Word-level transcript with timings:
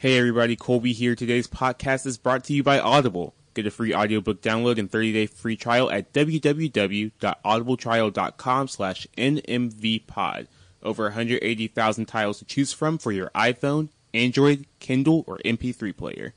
Hey 0.00 0.16
everybody, 0.16 0.56
Colby 0.56 0.94
here. 0.94 1.14
Today's 1.14 1.46
podcast 1.46 2.06
is 2.06 2.16
brought 2.16 2.42
to 2.44 2.54
you 2.54 2.62
by 2.62 2.80
Audible. 2.80 3.34
Get 3.52 3.66
a 3.66 3.70
free 3.70 3.94
audiobook 3.94 4.40
download 4.40 4.78
and 4.78 4.90
30-day 4.90 5.26
free 5.26 5.56
trial 5.56 5.90
at 5.90 6.14
www.audibletrial.com 6.14 8.68
slash 8.68 9.06
nmvpod. 9.18 10.46
Over 10.82 11.04
180,000 11.04 12.06
titles 12.06 12.38
to 12.38 12.46
choose 12.46 12.72
from 12.72 12.96
for 12.96 13.12
your 13.12 13.28
iPhone, 13.34 13.90
Android, 14.14 14.64
Kindle, 14.78 15.22
or 15.26 15.36
MP3 15.44 15.94
player. 15.94 16.32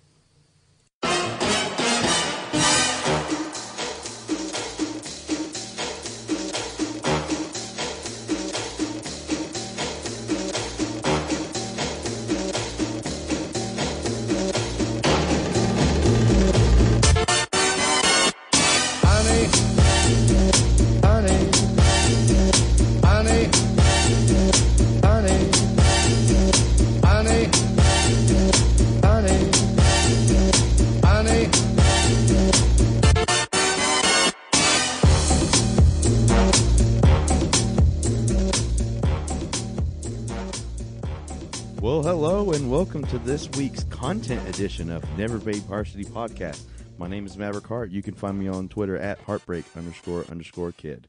To 43.14 43.20
this 43.20 43.48
week's 43.52 43.84
content 43.84 44.50
edition 44.50 44.90
of 44.90 45.06
Never 45.20 45.38
Made 45.38 45.62
Varsity 45.66 46.03
Podcast. 46.03 46.64
My 46.97 47.08
name 47.08 47.28
is 47.28 47.38
Maverick 47.38 47.67
Hart. 47.67 47.92
You 47.92 48.02
can 48.02 48.16
find 48.16 48.39
me 48.39 48.47
on 48.47 48.67
Twitter 48.67 48.97
at 48.97 49.20
heartbreak 49.20 49.66
underscore 49.78 50.25
underscore 50.31 50.72
kid. 50.72 51.08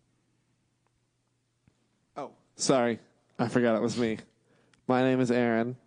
Oh, 2.15 2.33
sorry, 2.57 2.99
I 3.39 3.49
forgot 3.49 3.75
it 3.75 3.81
was 3.81 3.97
me. 3.97 4.19
My 4.87 5.01
name 5.01 5.19
is 5.19 5.31
Aaron. 5.31 5.79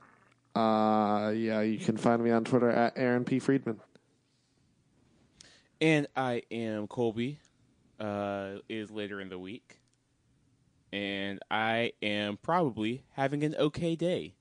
Uh, 0.56 1.34
yeah, 1.36 1.62
you 1.62 1.78
can 1.78 1.98
find 1.98 2.24
me 2.24 2.31
on 2.31 2.46
Twitter 2.46 2.72
at 2.72 2.94
Aaron 2.96 3.24
P 3.24 3.38
Friedman. 3.38 3.80
And 5.80 6.08
I 6.16 6.42
am 6.50 6.88
Colby. 6.88 7.38
Uh, 8.00 8.54
is 8.68 8.90
later 8.90 9.22
in 9.22 9.30
the 9.30 9.38
week. 9.38 9.81
And 10.92 11.38
I 11.52 11.92
am 12.02 12.38
probably 12.42 13.04
having 13.12 13.44
an 13.44 13.54
okay 13.59 13.96
day. 13.96 14.34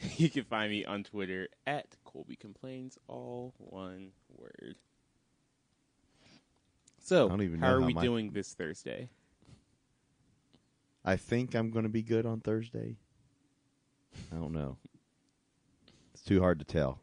You 0.16 0.30
can 0.30 0.44
find 0.44 0.70
me 0.70 0.84
on 0.84 1.04
Twitter 1.04 1.48
at 1.66 1.86
Colby 2.04 2.36
Complains, 2.36 2.96
all 3.06 3.54
one 3.58 4.12
word. 4.34 4.76
So, 7.02 7.26
I 7.26 7.28
don't 7.30 7.42
even 7.42 7.60
how 7.60 7.68
know 7.70 7.76
are 7.76 7.80
how 7.80 7.86
we 7.86 7.94
my- 7.94 8.02
doing 8.02 8.30
this 8.30 8.54
Thursday? 8.54 9.10
I 11.04 11.16
think 11.16 11.54
I'm 11.54 11.70
going 11.70 11.84
to 11.84 11.88
be 11.90 12.02
good 12.02 12.26
on 12.26 12.40
Thursday. 12.40 12.96
I 14.32 14.36
don't 14.36 14.52
know. 14.52 14.76
It's 16.12 16.22
too 16.22 16.40
hard 16.40 16.58
to 16.58 16.64
tell. 16.64 17.00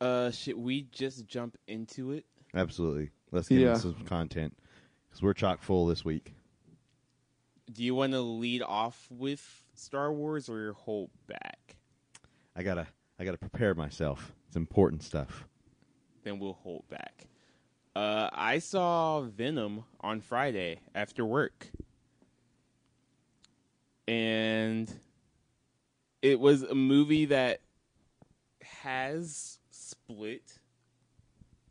Uh, 0.00 0.30
should 0.30 0.56
we 0.56 0.82
just 0.92 1.26
jump 1.26 1.56
into 1.68 2.12
it? 2.12 2.24
Absolutely. 2.54 3.10
Let's 3.32 3.48
get 3.48 3.60
Yeah. 3.60 3.68
into 3.74 3.92
some 3.92 4.04
content 4.06 4.56
because 5.08 5.22
we're 5.22 5.34
chock 5.34 5.62
full 5.62 5.86
this 5.86 6.04
week. 6.04 6.34
Do 7.70 7.84
you 7.84 7.94
want 7.94 8.12
to 8.12 8.20
lead 8.20 8.62
off 8.62 9.06
with 9.10 9.64
Star 9.74 10.12
Wars 10.12 10.48
or 10.48 10.72
hold 10.72 11.10
back? 11.26 11.76
I 12.56 12.62
gotta, 12.62 12.86
I 13.18 13.24
gotta 13.24 13.38
prepare 13.38 13.74
myself. 13.74 14.32
It's 14.48 14.56
important 14.56 15.02
stuff. 15.02 15.46
Then 16.24 16.38
we'll 16.38 16.54
hold 16.54 16.88
back. 16.88 17.26
Uh, 17.94 18.28
I 18.32 18.58
saw 18.58 19.20
Venom 19.20 19.84
on 20.00 20.20
Friday 20.20 20.80
after 20.94 21.24
work, 21.24 21.70
and 24.08 24.92
it 26.22 26.40
was 26.40 26.62
a 26.62 26.74
movie 26.74 27.26
that 27.26 27.60
has 28.62 29.58
split 29.70 30.58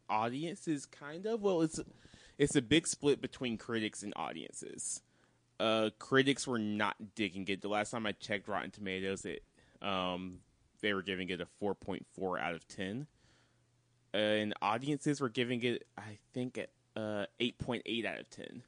audiences. 0.10 0.86
Kind 0.86 1.26
of. 1.26 1.42
Well, 1.42 1.62
it's 1.62 1.80
it's 2.38 2.56
a 2.56 2.62
big 2.62 2.88
split 2.88 3.22
between 3.22 3.58
critics 3.58 4.04
and 4.04 4.14
audiences. 4.16 5.02
Uh, 5.60 5.90
critics 6.00 6.48
were 6.48 6.60
not 6.60 6.96
digging 7.16 7.48
it. 7.50 7.62
The 7.62 7.68
last 7.68 7.92
time 7.92 8.06
I 8.06 8.14
checked 8.14 8.48
Rotten 8.48 8.72
Tomatoes, 8.72 9.26
it 9.26 9.44
um, 9.82 10.40
they 10.82 10.94
were 10.94 11.02
giving 11.02 11.30
it 11.30 11.42
a 11.42 11.46
four 11.60 11.76
point 11.76 12.06
four 12.16 12.40
out 12.40 12.56
of 12.56 12.68
ten 12.68 13.08
uh, 14.14 14.18
and 14.18 14.54
audiences 14.62 15.22
were 15.22 15.30
giving 15.30 15.64
it, 15.64 15.86
I 15.98 16.18
think, 16.34 16.60
uh, 16.96 17.26
8.8 17.40 18.06
out 18.06 18.20
of 18.20 18.30
10, 18.30 18.64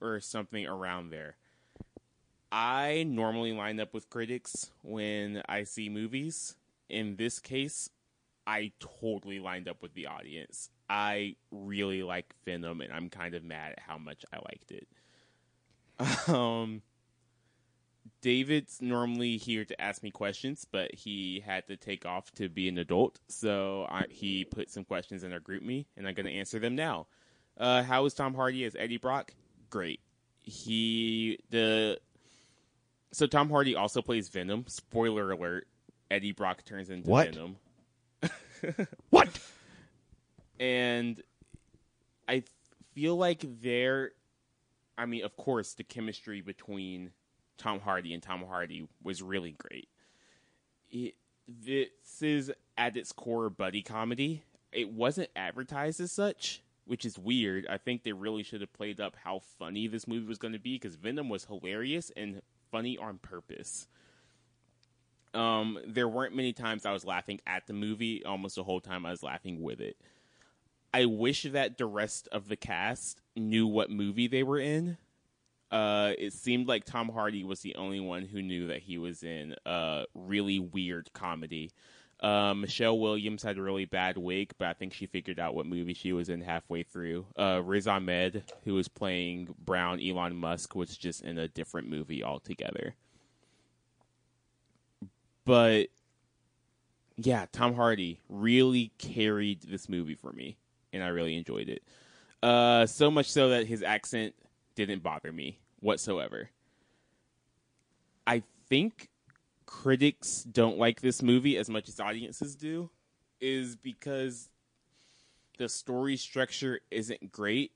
or 0.00 0.20
something 0.20 0.66
around 0.66 1.10
there. 1.10 1.36
I 2.50 3.04
normally 3.06 3.52
line 3.52 3.80
up 3.80 3.92
with 3.92 4.08
critics 4.08 4.70
when 4.82 5.42
I 5.48 5.64
see 5.64 5.88
movies. 5.88 6.56
In 6.88 7.16
this 7.16 7.40
case, 7.40 7.90
I 8.46 8.72
totally 8.78 9.40
lined 9.40 9.68
up 9.68 9.82
with 9.82 9.92
the 9.94 10.06
audience. 10.06 10.70
I 10.88 11.36
really 11.50 12.02
like 12.02 12.34
Venom, 12.46 12.80
and 12.80 12.92
I'm 12.92 13.10
kind 13.10 13.34
of 13.34 13.44
mad 13.44 13.72
at 13.72 13.80
how 13.80 13.98
much 13.98 14.24
I 14.32 14.36
liked 14.36 14.70
it. 14.70 14.88
Um, 16.28 16.82
David's 18.20 18.82
normally 18.82 19.36
here 19.36 19.64
to 19.64 19.80
ask 19.80 20.02
me 20.02 20.10
questions, 20.10 20.66
but 20.70 20.94
he 20.94 21.42
had 21.44 21.66
to 21.68 21.76
take 21.76 22.04
off 22.04 22.30
to 22.32 22.48
be 22.48 22.68
an 22.68 22.78
adult, 22.78 23.18
so 23.28 23.86
I, 23.88 24.04
he 24.10 24.44
put 24.44 24.70
some 24.70 24.84
questions 24.84 25.22
in 25.22 25.32
our 25.32 25.40
GroupMe, 25.40 25.86
and 25.96 26.06
I'm 26.06 26.14
going 26.14 26.26
to 26.26 26.32
answer 26.32 26.58
them 26.58 26.74
now. 26.74 27.06
Uh, 27.56 27.82
how 27.82 28.04
is 28.06 28.14
Tom 28.14 28.34
Hardy 28.34 28.64
as 28.64 28.74
Eddie 28.76 28.96
Brock? 28.98 29.32
Great. 29.70 30.00
He 30.40 31.38
the 31.50 31.98
so 33.12 33.26
Tom 33.26 33.50
Hardy 33.50 33.74
also 33.74 34.02
plays 34.02 34.28
Venom. 34.28 34.64
Spoiler 34.66 35.30
alert: 35.32 35.66
Eddie 36.10 36.32
Brock 36.32 36.64
turns 36.64 36.90
into 36.90 37.08
What? 37.08 37.34
Venom. 37.34 37.56
What? 39.10 39.28
and 40.60 41.22
I 42.28 42.44
feel 42.94 43.16
like 43.16 43.44
there. 43.60 44.12
I 44.98 45.06
mean, 45.06 45.24
of 45.24 45.36
course, 45.36 45.74
the 45.74 45.84
chemistry 45.84 46.40
between 46.40 47.12
Tom 47.56 47.78
Hardy 47.78 48.12
and 48.12 48.22
Tom 48.22 48.44
Hardy 48.44 48.88
was 49.02 49.22
really 49.22 49.52
great. 49.52 49.88
It, 50.90 51.14
this 51.46 51.88
is 52.20 52.52
at 52.76 52.96
its 52.96 53.12
core 53.12 53.48
buddy 53.48 53.80
comedy. 53.80 54.42
It 54.72 54.90
wasn't 54.90 55.30
advertised 55.36 56.00
as 56.00 56.10
such, 56.10 56.62
which 56.84 57.04
is 57.04 57.16
weird. 57.16 57.66
I 57.70 57.78
think 57.78 58.02
they 58.02 58.12
really 58.12 58.42
should 58.42 58.60
have 58.60 58.72
played 58.72 59.00
up 59.00 59.16
how 59.24 59.40
funny 59.58 59.86
this 59.86 60.08
movie 60.08 60.26
was 60.26 60.38
going 60.38 60.52
to 60.52 60.58
be 60.58 60.74
because 60.74 60.96
Venom 60.96 61.28
was 61.28 61.44
hilarious 61.44 62.10
and 62.16 62.42
funny 62.70 62.98
on 62.98 63.18
purpose. 63.18 63.86
Um, 65.32 65.78
there 65.86 66.08
weren't 66.08 66.34
many 66.34 66.52
times 66.52 66.84
I 66.84 66.92
was 66.92 67.04
laughing 67.04 67.40
at 67.46 67.66
the 67.68 67.72
movie. 67.72 68.24
Almost 68.24 68.56
the 68.56 68.64
whole 68.64 68.80
time 68.80 69.06
I 69.06 69.10
was 69.10 69.22
laughing 69.22 69.62
with 69.62 69.80
it. 69.80 69.96
I 70.92 71.04
wish 71.04 71.42
that 71.42 71.78
the 71.78 71.86
rest 71.86 72.28
of 72.32 72.48
the 72.48 72.56
cast 72.56 73.20
knew 73.36 73.66
what 73.66 73.90
movie 73.90 74.26
they 74.26 74.42
were 74.42 74.58
in. 74.58 74.96
Uh, 75.70 76.12
it 76.16 76.32
seemed 76.32 76.66
like 76.66 76.84
Tom 76.84 77.10
Hardy 77.10 77.44
was 77.44 77.60
the 77.60 77.74
only 77.74 78.00
one 78.00 78.22
who 78.22 78.40
knew 78.40 78.68
that 78.68 78.80
he 78.80 78.96
was 78.96 79.22
in 79.22 79.54
a 79.66 80.04
really 80.14 80.58
weird 80.58 81.12
comedy. 81.12 81.70
Uh, 82.20 82.52
Michelle 82.54 82.98
Williams 82.98 83.42
had 83.42 83.58
a 83.58 83.62
really 83.62 83.84
bad 83.84 84.16
wig, 84.16 84.52
but 84.58 84.68
I 84.68 84.72
think 84.72 84.92
she 84.92 85.06
figured 85.06 85.38
out 85.38 85.54
what 85.54 85.66
movie 85.66 85.94
she 85.94 86.12
was 86.12 86.28
in 86.28 86.40
halfway 86.40 86.82
through. 86.82 87.26
Uh, 87.38 87.62
Riz 87.62 87.86
Ahmed, 87.86 88.42
who 88.64 88.74
was 88.74 88.88
playing 88.88 89.54
Brown 89.64 90.00
Elon 90.00 90.34
Musk, 90.34 90.74
was 90.74 90.96
just 90.96 91.22
in 91.22 91.38
a 91.38 91.48
different 91.48 91.88
movie 91.88 92.24
altogether. 92.24 92.94
But 95.44 95.88
yeah, 97.16 97.46
Tom 97.52 97.74
Hardy 97.74 98.20
really 98.28 98.92
carried 98.98 99.62
this 99.62 99.88
movie 99.88 100.14
for 100.14 100.32
me, 100.32 100.56
and 100.92 101.02
I 101.02 101.08
really 101.08 101.36
enjoyed 101.36 101.68
it. 101.68 101.82
Uh, 102.42 102.86
so 102.86 103.10
much 103.10 103.26
so 103.30 103.50
that 103.50 103.66
his 103.66 103.82
accent 103.82 104.34
didn't 104.74 105.02
bother 105.02 105.32
me 105.32 105.58
whatsoever. 105.80 106.50
I 108.26 108.42
think 108.68 109.08
critics 109.66 110.44
don't 110.44 110.78
like 110.78 111.00
this 111.00 111.22
movie 111.22 111.56
as 111.56 111.68
much 111.68 111.88
as 111.88 112.00
audiences 112.00 112.54
do, 112.54 112.90
is 113.40 113.76
because 113.76 114.48
the 115.58 115.68
story 115.68 116.16
structure 116.16 116.80
isn't 116.90 117.32
great. 117.32 117.72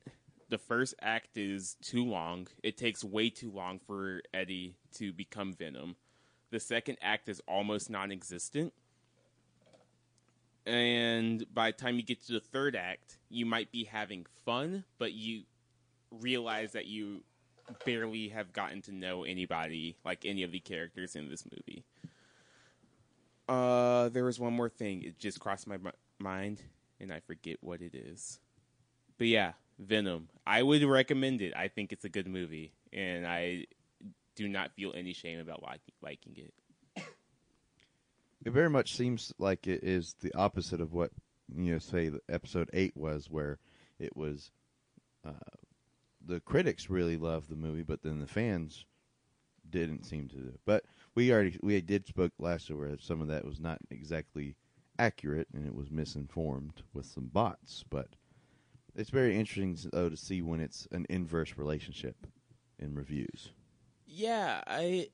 The 0.49 0.59
first 0.59 0.95
act 1.01 1.37
is 1.37 1.77
too 1.83 2.05
long. 2.05 2.47
It 2.63 2.77
takes 2.77 3.03
way 3.03 3.31
too 3.31 3.51
long 3.51 3.81
for 3.87 4.23
Eddie 4.33 4.77
to 4.95 5.13
become 5.13 5.53
Venom. 5.53 5.97
The 6.51 6.61
second 6.61 6.99
act 7.03 7.29
is 7.29 7.41
almost 7.49 7.91
non 7.91 8.13
existent. 8.13 8.73
And 10.67 11.45
by 11.53 11.71
the 11.71 11.77
time 11.77 11.97
you 11.97 12.03
get 12.03 12.25
to 12.27 12.33
the 12.33 12.41
third 12.41 12.77
act, 12.77 13.19
you 13.29 13.47
might 13.47 13.73
be 13.73 13.85
having 13.85 14.27
fun, 14.45 14.85
but 14.99 15.13
you 15.13 15.43
realize 16.11 16.73
that 16.73 16.87
you 16.87 17.25
barely 17.85 18.29
have 18.29 18.53
gotten 18.53 18.83
to 18.83 18.93
know 18.93 19.25
anybody, 19.25 19.97
like 20.05 20.25
any 20.25 20.43
of 20.43 20.53
the 20.53 20.61
characters 20.61 21.17
in 21.17 21.29
this 21.29 21.45
movie. 21.51 21.85
Uh, 23.49 24.09
there 24.11 24.25
was 24.25 24.39
one 24.39 24.53
more 24.53 24.69
thing. 24.69 25.03
It 25.03 25.19
just 25.19 25.41
crossed 25.41 25.67
my 25.67 25.79
mi- 25.79 25.91
mind, 26.19 26.63
and 27.01 27.13
I 27.13 27.21
forget 27.21 27.57
what 27.61 27.81
it 27.81 27.95
is. 27.95 28.39
But 29.19 29.27
yeah, 29.27 29.53
Venom. 29.79 30.29
I 30.47 30.63
would 30.63 30.83
recommend 30.85 31.43
it. 31.43 31.53
I 31.57 31.69
think 31.69 31.93
it's 31.93 32.05
a 32.05 32.09
good 32.09 32.27
movie, 32.29 32.73
and 32.93 33.27
I 33.27 33.67
do 34.37 34.49
not 34.49 34.73
feel 34.73 34.93
any 34.95 35.13
shame 35.13 35.41
about 35.41 35.63
liking, 35.63 35.95
liking 36.01 36.35
it. 36.37 36.55
It 38.45 38.53
very 38.53 38.71
much 38.71 38.97
seems 38.97 39.33
like 39.39 39.67
it 39.67 39.85
is 39.85 40.15
the 40.21 40.35
opposite 40.35 40.81
of 40.81 40.93
what 40.93 41.11
you 41.55 41.73
know, 41.73 41.79
say 41.79 42.11
episode 42.29 42.71
eight 42.73 42.97
was, 42.97 43.29
where 43.31 43.59
it 43.99 44.17
was 44.17 44.51
uh, 45.25 45.33
the 46.27 46.41
critics 46.41 46.91
really 46.91 47.17
loved 47.17 47.49
the 47.49 47.57
movie, 47.57 47.83
but 47.83 48.03
then 48.03 48.21
the 48.21 48.27
fans 48.27 48.85
didn't 49.69 50.05
seem 50.05 50.29
to. 50.29 50.53
But 50.65 50.85
we 51.15 51.33
already 51.33 51.59
we 51.63 51.81
did 51.81 52.07
spoke 52.07 52.33
last 52.39 52.69
year 52.69 52.79
where 52.79 52.97
some 52.99 53.21
of 53.21 53.29
that 53.29 53.45
was 53.45 53.61
not 53.61 53.79
exactly 53.91 54.57
accurate 54.99 55.49
and 55.55 55.67
it 55.67 55.75
was 55.75 55.91
misinformed 55.91 56.83
with 56.93 57.07
some 57.07 57.27
bots. 57.27 57.85
But 57.89 58.09
it's 58.95 59.11
very 59.11 59.37
interesting 59.37 59.77
though 59.93 60.09
to 60.09 60.17
see 60.17 60.43
when 60.43 60.61
it's 60.61 60.87
an 60.93 61.07
inverse 61.09 61.57
relationship 61.57 62.27
in 62.79 62.95
reviews. 62.95 63.53
Yeah, 64.07 64.63
I 64.67 65.09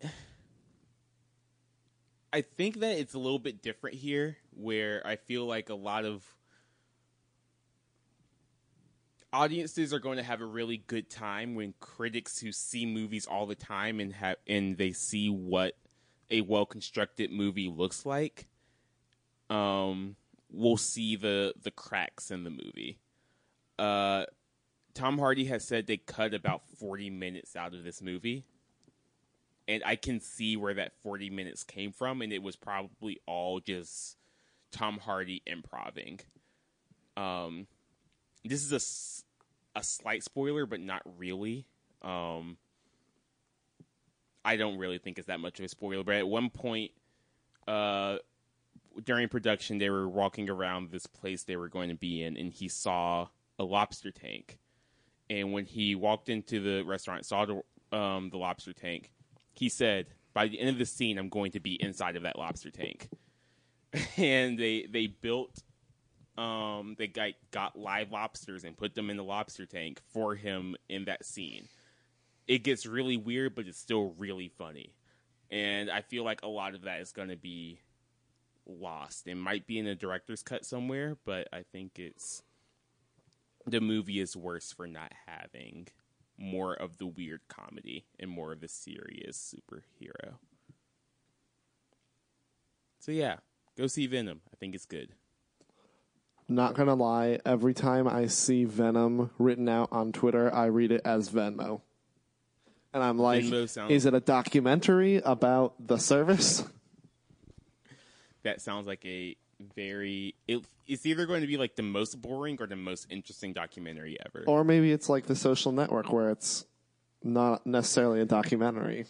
I 2.32 2.42
think 2.42 2.80
that 2.80 2.98
it's 2.98 3.14
a 3.14 3.18
little 3.18 3.38
bit 3.38 3.62
different 3.62 3.96
here 3.96 4.36
where 4.50 5.06
I 5.06 5.16
feel 5.16 5.46
like 5.46 5.70
a 5.70 5.74
lot 5.74 6.04
of 6.04 6.22
audiences 9.32 9.92
are 9.92 9.98
going 9.98 10.16
to 10.16 10.22
have 10.22 10.40
a 10.40 10.46
really 10.46 10.78
good 10.78 11.10
time 11.10 11.54
when 11.54 11.74
critics 11.80 12.38
who 12.38 12.52
see 12.52 12.86
movies 12.86 13.26
all 13.26 13.46
the 13.46 13.54
time 13.54 14.00
and 14.00 14.12
have 14.14 14.36
and 14.46 14.76
they 14.76 14.92
see 14.92 15.28
what 15.28 15.74
a 16.30 16.40
well 16.42 16.66
constructed 16.66 17.30
movie 17.30 17.68
looks 17.68 18.06
like 18.06 18.46
um 19.50 20.16
will 20.50 20.76
see 20.76 21.16
the 21.16 21.52
the 21.62 21.70
cracks 21.70 22.30
in 22.30 22.44
the 22.44 22.50
movie. 22.50 22.98
Uh 23.78 24.24
Tom 24.94 25.18
Hardy 25.18 25.44
has 25.44 25.66
said 25.66 25.86
they 25.86 25.98
cut 25.98 26.34
about 26.34 26.62
40 26.78 27.10
minutes 27.10 27.54
out 27.54 27.72
of 27.74 27.84
this 27.84 28.02
movie 28.02 28.44
and 29.68 29.82
I 29.84 29.96
can 29.96 30.20
see 30.20 30.56
where 30.56 30.74
that 30.74 30.94
40 31.02 31.28
minutes 31.28 31.62
came 31.62 31.92
from, 31.92 32.22
and 32.22 32.32
it 32.32 32.42
was 32.42 32.56
probably 32.56 33.20
all 33.26 33.60
just 33.60 34.16
Tom 34.72 34.98
Hardy 34.98 35.42
improving. 35.46 36.20
Um, 37.18 37.66
this 38.44 38.64
is 38.64 38.72
a, 38.72 39.78
a 39.78 39.82
slight 39.82 40.24
spoiler, 40.24 40.64
but 40.64 40.80
not 40.80 41.02
really. 41.18 41.66
Um, 42.00 42.56
I 44.42 44.56
don't 44.56 44.78
really 44.78 44.98
think 44.98 45.18
it's 45.18 45.26
that 45.26 45.40
much 45.40 45.58
of 45.58 45.66
a 45.66 45.68
spoiler, 45.68 46.02
but 46.02 46.14
at 46.14 46.26
one 46.26 46.48
point, 46.48 46.92
uh, 47.66 48.16
during 49.04 49.28
production, 49.28 49.76
they 49.76 49.90
were 49.90 50.08
walking 50.08 50.48
around 50.48 50.90
this 50.90 51.06
place 51.06 51.44
they 51.44 51.56
were 51.56 51.68
going 51.68 51.90
to 51.90 51.94
be 51.94 52.22
in, 52.22 52.38
and 52.38 52.52
he 52.54 52.68
saw 52.68 53.28
a 53.58 53.64
lobster 53.64 54.10
tank. 54.10 54.58
And 55.28 55.52
when 55.52 55.66
he 55.66 55.94
walked 55.94 56.30
into 56.30 56.60
the 56.60 56.82
restaurant, 56.84 57.26
saw 57.26 57.44
the 57.44 57.96
um, 57.96 58.30
the 58.30 58.38
lobster 58.38 58.72
tank, 58.72 59.12
he 59.58 59.68
said, 59.68 60.06
"By 60.34 60.48
the 60.48 60.58
end 60.58 60.70
of 60.70 60.78
the 60.78 60.86
scene, 60.86 61.18
I'm 61.18 61.28
going 61.28 61.52
to 61.52 61.60
be 61.60 61.80
inside 61.82 62.16
of 62.16 62.22
that 62.22 62.38
lobster 62.38 62.70
tank." 62.70 63.08
and 64.16 64.58
they 64.58 64.86
they 64.90 65.06
built, 65.06 65.62
um, 66.36 66.94
they 66.98 67.06
got 67.06 67.32
got 67.50 67.78
live 67.78 68.12
lobsters 68.12 68.64
and 68.64 68.76
put 68.76 68.94
them 68.94 69.10
in 69.10 69.16
the 69.16 69.24
lobster 69.24 69.66
tank 69.66 70.00
for 70.12 70.34
him 70.34 70.76
in 70.88 71.06
that 71.06 71.24
scene. 71.24 71.68
It 72.46 72.64
gets 72.64 72.86
really 72.86 73.16
weird, 73.16 73.54
but 73.54 73.66
it's 73.66 73.78
still 73.78 74.14
really 74.16 74.48
funny, 74.48 74.94
and 75.50 75.90
I 75.90 76.02
feel 76.02 76.24
like 76.24 76.42
a 76.42 76.48
lot 76.48 76.74
of 76.74 76.82
that 76.82 77.00
is 77.00 77.12
going 77.12 77.28
to 77.28 77.36
be 77.36 77.80
lost. 78.66 79.26
It 79.26 79.34
might 79.34 79.66
be 79.66 79.78
in 79.78 79.86
a 79.86 79.94
director's 79.94 80.42
cut 80.42 80.64
somewhere, 80.64 81.16
but 81.24 81.48
I 81.52 81.64
think 81.72 81.98
it's 81.98 82.42
the 83.66 83.80
movie 83.80 84.20
is 84.20 84.36
worse 84.36 84.72
for 84.72 84.86
not 84.86 85.12
having 85.26 85.88
more 86.38 86.72
of 86.74 86.98
the 86.98 87.06
weird 87.06 87.40
comedy 87.48 88.04
and 88.18 88.30
more 88.30 88.52
of 88.52 88.60
the 88.60 88.68
serious 88.68 89.54
superhero. 89.54 90.34
So 93.00 93.12
yeah, 93.12 93.36
go 93.76 93.86
see 93.86 94.06
Venom. 94.06 94.40
I 94.52 94.56
think 94.56 94.74
it's 94.74 94.86
good. 94.86 95.10
Not 96.48 96.74
gonna 96.74 96.94
lie, 96.94 97.40
every 97.44 97.74
time 97.74 98.08
I 98.08 98.26
see 98.26 98.64
Venom 98.64 99.30
written 99.38 99.68
out 99.68 99.88
on 99.92 100.12
Twitter, 100.12 100.52
I 100.54 100.66
read 100.66 100.92
it 100.92 101.02
as 101.04 101.28
Venmo. 101.28 101.82
And 102.94 103.02
I'm 103.02 103.18
like, 103.18 103.44
sounds- 103.68 103.90
is 103.92 104.06
it 104.06 104.14
a 104.14 104.20
documentary 104.20 105.16
about 105.16 105.74
the 105.86 105.98
service? 105.98 106.64
That 108.44 108.60
sounds 108.62 108.86
like 108.86 109.04
a 109.04 109.36
very 109.74 110.34
it, 110.46 110.64
it's 110.86 111.04
either 111.04 111.26
going 111.26 111.40
to 111.40 111.46
be 111.46 111.56
like 111.56 111.76
the 111.76 111.82
most 111.82 112.20
boring 112.20 112.56
or 112.60 112.66
the 112.66 112.76
most 112.76 113.06
interesting 113.10 113.52
documentary 113.52 114.16
ever. 114.24 114.44
Or 114.46 114.64
maybe 114.64 114.92
it's 114.92 115.08
like 115.08 115.26
the 115.26 115.36
social 115.36 115.72
network 115.72 116.12
where 116.12 116.30
it's 116.30 116.64
not 117.22 117.66
necessarily 117.66 118.20
a 118.20 118.24
documentary. 118.24 119.06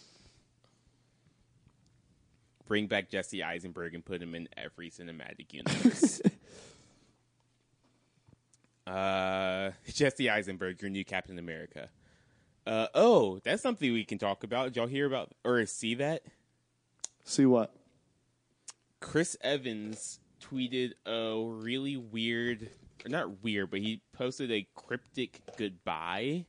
Bring 2.65 2.87
back 2.87 3.09
Jesse 3.09 3.43
Eisenberg 3.43 3.95
and 3.95 4.05
put 4.05 4.21
him 4.21 4.35
in 4.35 4.47
every 4.55 4.91
cinematic 4.91 5.53
universe. 5.53 6.21
uh, 8.87 9.71
Jesse 9.87 10.29
Eisenberg, 10.29 10.81
your 10.81 10.91
new 10.91 11.03
Captain 11.03 11.39
America. 11.39 11.89
Uh, 12.67 12.87
oh, 12.93 13.39
that's 13.43 13.63
something 13.63 13.91
we 13.91 14.03
can 14.03 14.19
talk 14.19 14.43
about. 14.43 14.65
Did 14.65 14.75
y'all 14.75 14.87
hear 14.87 15.07
about 15.07 15.31
or 15.43 15.65
see 15.65 15.95
that? 15.95 16.21
See 17.23 17.45
what? 17.45 17.73
Chris 18.99 19.35
Evans 19.41 20.19
tweeted 20.41 20.93
a 21.05 21.35
really 21.45 21.97
weird, 21.97 22.69
or 23.05 23.09
not 23.09 23.43
weird, 23.43 23.69
but 23.71 23.79
he 23.79 24.01
posted 24.13 24.51
a 24.51 24.67
cryptic 24.75 25.41
goodbye. 25.57 26.45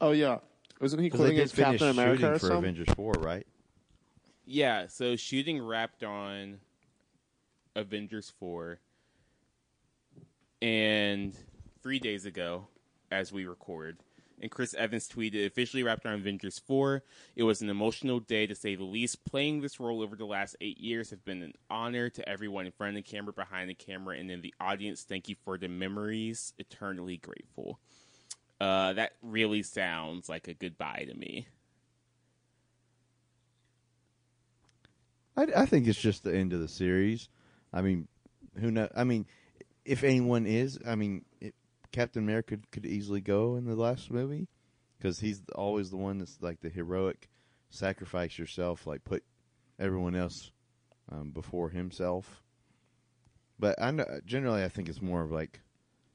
Oh 0.00 0.12
yeah, 0.12 0.38
wasn't 0.80 1.02
he 1.02 1.10
'Cause 1.10 1.20
they 1.20 1.24
quoting 1.26 1.40
his 1.40 1.54
Captain 1.54 1.88
America 1.88 2.16
shooting 2.20 2.34
or 2.34 2.38
for 2.38 2.46
something? 2.48 2.58
Avengers 2.70 2.94
Four, 2.94 3.12
right? 3.14 3.46
Yeah, 4.46 4.86
so 4.88 5.14
shooting 5.16 5.62
wrapped 5.62 6.02
on 6.02 6.60
Avengers 7.76 8.30
4. 8.30 8.80
And 10.60 11.36
three 11.82 11.98
days 12.00 12.26
ago, 12.26 12.66
as 13.10 13.32
we 13.32 13.46
record, 13.46 13.98
and 14.40 14.50
Chris 14.50 14.74
Evans 14.74 15.08
tweeted, 15.08 15.46
officially 15.46 15.82
wrapped 15.82 16.06
on 16.06 16.14
Avengers 16.14 16.58
4. 16.58 17.02
It 17.36 17.42
was 17.42 17.60
an 17.60 17.68
emotional 17.68 18.20
day 18.20 18.46
to 18.46 18.54
say 18.54 18.74
the 18.74 18.84
least. 18.84 19.24
Playing 19.24 19.60
this 19.60 19.78
role 19.78 20.02
over 20.02 20.16
the 20.16 20.24
last 20.24 20.56
eight 20.60 20.78
years 20.78 21.10
have 21.10 21.24
been 21.24 21.42
an 21.42 21.52
honor 21.68 22.08
to 22.10 22.28
everyone 22.28 22.66
in 22.66 22.72
front 22.72 22.96
of 22.96 23.04
the 23.04 23.10
camera, 23.10 23.32
behind 23.32 23.68
the 23.68 23.74
camera, 23.74 24.16
and 24.16 24.30
in 24.30 24.40
the 24.40 24.54
audience. 24.60 25.02
Thank 25.02 25.28
you 25.28 25.36
for 25.44 25.58
the 25.58 25.68
memories. 25.68 26.52
Eternally 26.58 27.18
grateful. 27.18 27.78
Uh, 28.60 28.92
that 28.94 29.12
really 29.22 29.62
sounds 29.62 30.28
like 30.28 30.48
a 30.48 30.54
goodbye 30.54 31.06
to 31.08 31.14
me. 31.14 31.46
I, 35.36 35.46
I 35.56 35.66
think 35.66 35.86
it's 35.86 36.00
just 36.00 36.24
the 36.24 36.34
end 36.34 36.52
of 36.52 36.60
the 36.60 36.68
series. 36.68 37.28
I 37.72 37.80
mean, 37.80 38.08
who 38.58 38.70
know? 38.70 38.88
I 38.94 39.04
mean, 39.04 39.26
if 39.84 40.04
anyone 40.04 40.46
is, 40.46 40.78
I 40.86 40.94
mean, 40.94 41.24
it, 41.40 41.54
Captain 41.92 42.22
America 42.22 42.58
could, 42.70 42.86
easily 42.86 43.20
go 43.20 43.56
in 43.56 43.64
the 43.64 43.74
last 43.74 44.10
movie 44.10 44.48
because 44.98 45.20
he's 45.20 45.42
always 45.54 45.90
the 45.90 45.96
one 45.96 46.18
that's 46.18 46.38
like 46.40 46.60
the 46.60 46.68
heroic, 46.68 47.28
sacrifice 47.68 48.38
yourself, 48.38 48.86
like 48.86 49.04
put 49.04 49.24
everyone 49.78 50.14
else 50.14 50.52
um, 51.10 51.30
before 51.30 51.70
himself. 51.70 52.42
But 53.58 53.80
I 53.80 53.90
know, 53.90 54.06
generally, 54.24 54.64
I 54.64 54.68
think 54.68 54.88
it's 54.88 55.02
more 55.02 55.22
of 55.22 55.30
like 55.30 55.60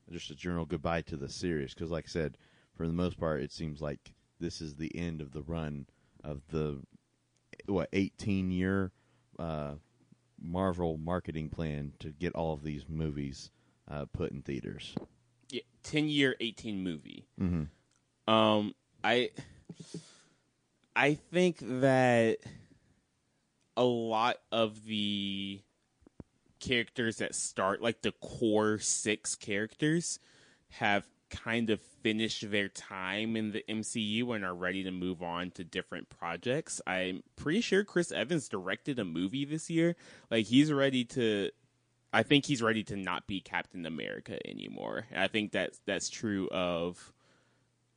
just 0.09 0.31
a 0.31 0.35
general 0.35 0.65
goodbye 0.65 1.01
to 1.01 1.17
the 1.17 1.29
series 1.29 1.73
because, 1.73 1.91
like 1.91 2.05
I 2.07 2.09
said, 2.09 2.37
for 2.75 2.87
the 2.87 2.93
most 2.93 3.19
part, 3.19 3.41
it 3.41 3.51
seems 3.51 3.81
like 3.81 4.13
this 4.39 4.61
is 4.61 4.75
the 4.75 4.95
end 4.95 5.21
of 5.21 5.31
the 5.31 5.41
run 5.41 5.87
of 6.23 6.41
the 6.49 6.81
what 7.67 7.89
eighteen 7.93 8.51
year 8.51 8.91
uh, 9.39 9.75
Marvel 10.41 10.97
marketing 10.97 11.49
plan 11.49 11.93
to 11.99 12.09
get 12.09 12.33
all 12.35 12.53
of 12.53 12.63
these 12.63 12.85
movies 12.87 13.51
uh, 13.89 14.05
put 14.05 14.31
in 14.31 14.41
theaters. 14.41 14.95
10 15.85 16.09
year, 16.09 16.35
18 16.39 16.83
movie. 16.83 17.25
Mm-hmm. 17.41 18.33
Um, 18.33 18.73
I 19.03 19.29
I 20.95 21.13
think 21.13 21.57
that 21.61 22.37
a 23.77 23.83
lot 23.83 24.37
of 24.51 24.85
the 24.85 25.61
characters 26.59 27.17
that 27.17 27.35
start 27.35 27.81
like 27.81 28.01
the 28.01 28.13
core 28.13 28.79
six 28.79 29.35
characters 29.35 30.19
have 30.69 31.05
kind 31.29 31.69
of 31.69 31.81
finished 32.01 32.49
their 32.49 32.69
time 32.69 33.35
in 33.35 33.51
the 33.51 33.63
MCU 33.67 34.35
and 34.35 34.45
are 34.45 34.55
ready 34.55 34.83
to 34.83 34.91
move 34.91 35.21
on 35.21 35.51
to 35.51 35.63
different 35.63 36.09
projects. 36.09 36.81
I'm 36.87 37.23
pretty 37.35 37.61
sure 37.61 37.83
Chris 37.83 38.11
Evans 38.11 38.47
directed 38.47 38.99
a 38.99 39.05
movie 39.05 39.45
this 39.45 39.69
year. 39.69 39.95
Like 40.31 40.45
he's 40.45 40.71
ready 40.71 41.03
to 41.05 41.51
I 42.15 42.23
think 42.23 42.45
he's 42.45 42.61
ready 42.61 42.81
to 42.85 42.95
not 42.95 43.27
be 43.27 43.41
Captain 43.41 43.85
America 43.85 44.39
anymore. 44.47 45.05
And 45.11 45.21
I 45.21 45.27
think 45.27 45.51
that's 45.51 45.81
that's 45.85 46.07
true 46.07 46.47
of 46.47 47.11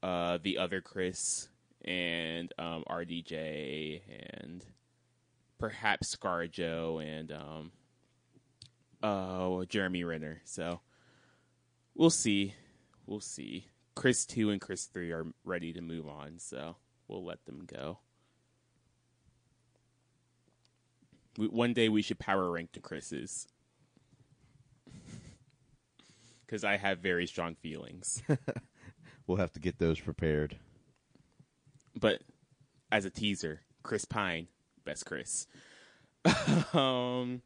uh, 0.03 0.39
the 0.43 0.59
other 0.59 0.81
Chris 0.81 1.49
and 1.85 2.53
um, 2.59 2.83
RDJ 2.91 4.01
and 4.41 4.65
perhaps 5.57 6.17
ScarJo 6.17 7.01
and 7.01 7.31
um, 7.31 7.73
uh, 9.05 9.65
Jeremy 9.67 10.03
Renner. 10.03 10.41
So 10.45 10.81
we'll 11.95 12.11
see. 12.11 12.55
We'll 13.07 13.21
see. 13.21 13.69
Chris 13.95 14.27
two 14.27 14.51
and 14.51 14.61
Chris 14.61 14.87
three 14.87 15.13
are 15.13 15.27
ready 15.45 15.73
to 15.73 15.81
move 15.81 16.09
on, 16.09 16.41
so 16.41 16.75
we'll 17.07 17.25
let 17.25 17.45
them 17.47 17.69
go. 17.73 18.01
We, 21.37 21.47
one 21.47 21.73
day 21.73 21.89
we 21.89 22.03
should 22.03 22.19
power 22.19 22.51
rank 22.51 22.73
the 22.73 22.81
Chris's 22.81 23.47
because 26.49 26.65
I 26.65 26.79
have 26.79 27.01
very 27.01 27.27
strong 27.27 27.55
feelings. 27.55 28.23
We'll 29.29 29.37
have 29.37 29.53
to 29.53 29.61
get 29.61 29.79
those 29.79 30.01
prepared. 30.01 30.57
but 31.95 32.23
as 32.91 33.05
a 33.05 33.11
teaser, 33.11 33.61
Chris 33.83 34.07
Pine, 34.07 34.49
best 34.87 35.05
Chris. 35.05 35.47
um, 36.73 37.43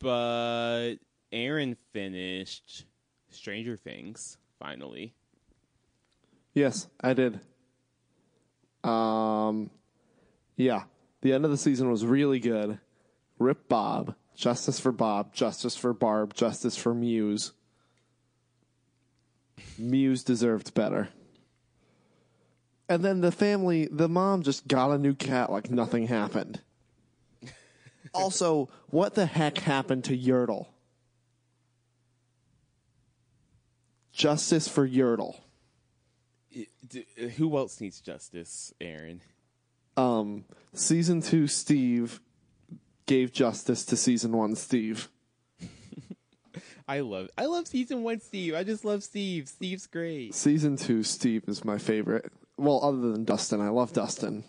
but 0.00 0.94
Aaron 1.30 1.76
finished 1.92 2.86
Stranger 3.28 3.76
Things 3.76 4.38
finally. 4.58 5.12
Yes, 6.54 6.88
I 7.02 7.12
did. 7.12 7.38
Um, 8.82 9.68
yeah, 10.56 10.84
the 11.20 11.34
end 11.34 11.44
of 11.44 11.50
the 11.50 11.58
season 11.58 11.90
was 11.90 12.02
really 12.02 12.40
good. 12.40 12.78
Rip 13.38 13.68
Bob, 13.68 14.14
justice 14.36 14.78
for 14.78 14.92
Bob, 14.92 15.34
justice 15.34 15.76
for 15.76 15.92
Barb, 15.92 16.34
justice 16.34 16.76
for 16.76 16.94
Mews. 16.94 17.52
Mews 19.78 20.22
deserved 20.22 20.74
better. 20.74 21.08
And 22.88 23.04
then 23.04 23.20
the 23.20 23.32
family, 23.32 23.88
the 23.90 24.08
mom 24.08 24.42
just 24.42 24.68
got 24.68 24.92
a 24.92 24.98
new 24.98 25.14
cat 25.14 25.50
like 25.50 25.70
nothing 25.70 26.06
happened. 26.06 26.60
also, 28.14 28.68
what 28.88 29.14
the 29.14 29.26
heck 29.26 29.58
happened 29.58 30.04
to 30.04 30.16
Yertle? 30.16 30.66
Justice 34.12 34.68
for 34.68 34.86
Yertle. 34.86 35.40
Who 37.36 37.56
else 37.56 37.80
needs 37.80 38.00
justice, 38.00 38.72
Aaron? 38.80 39.20
um, 39.96 40.44
season 40.74 41.22
two 41.22 41.46
Steve 41.46 42.20
gave 43.06 43.32
justice 43.32 43.84
to 43.86 43.96
season 43.96 44.32
one 44.32 44.54
Steve. 44.54 45.08
I 46.88 47.00
love 47.00 47.28
I 47.38 47.46
love 47.46 47.66
season 47.66 48.02
one 48.02 48.20
Steve. 48.20 48.54
I 48.54 48.64
just 48.64 48.84
love 48.84 49.02
Steve. 49.02 49.48
Steve's 49.48 49.86
great. 49.86 50.34
Season 50.34 50.76
two 50.76 51.02
Steve 51.02 51.44
is 51.46 51.64
my 51.64 51.78
favorite. 51.78 52.30
Well, 52.58 52.80
other 52.82 53.12
than 53.12 53.24
Dustin, 53.24 53.60
I 53.60 53.68
love 53.68 53.92
Dustin. 53.92 54.44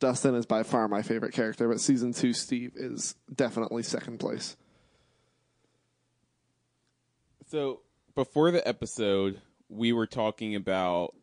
Dustin 0.00 0.34
is 0.34 0.46
by 0.46 0.62
far 0.62 0.86
my 0.88 1.02
favorite 1.02 1.32
character, 1.32 1.68
but 1.68 1.80
season 1.80 2.12
two 2.12 2.32
Steve 2.32 2.72
is 2.76 3.14
definitely 3.34 3.82
second 3.82 4.18
place. 4.18 4.56
So 7.50 7.80
before 8.14 8.50
the 8.50 8.66
episode, 8.66 9.40
we 9.68 9.92
were 9.92 10.06
talking 10.06 10.54
about, 10.54 11.14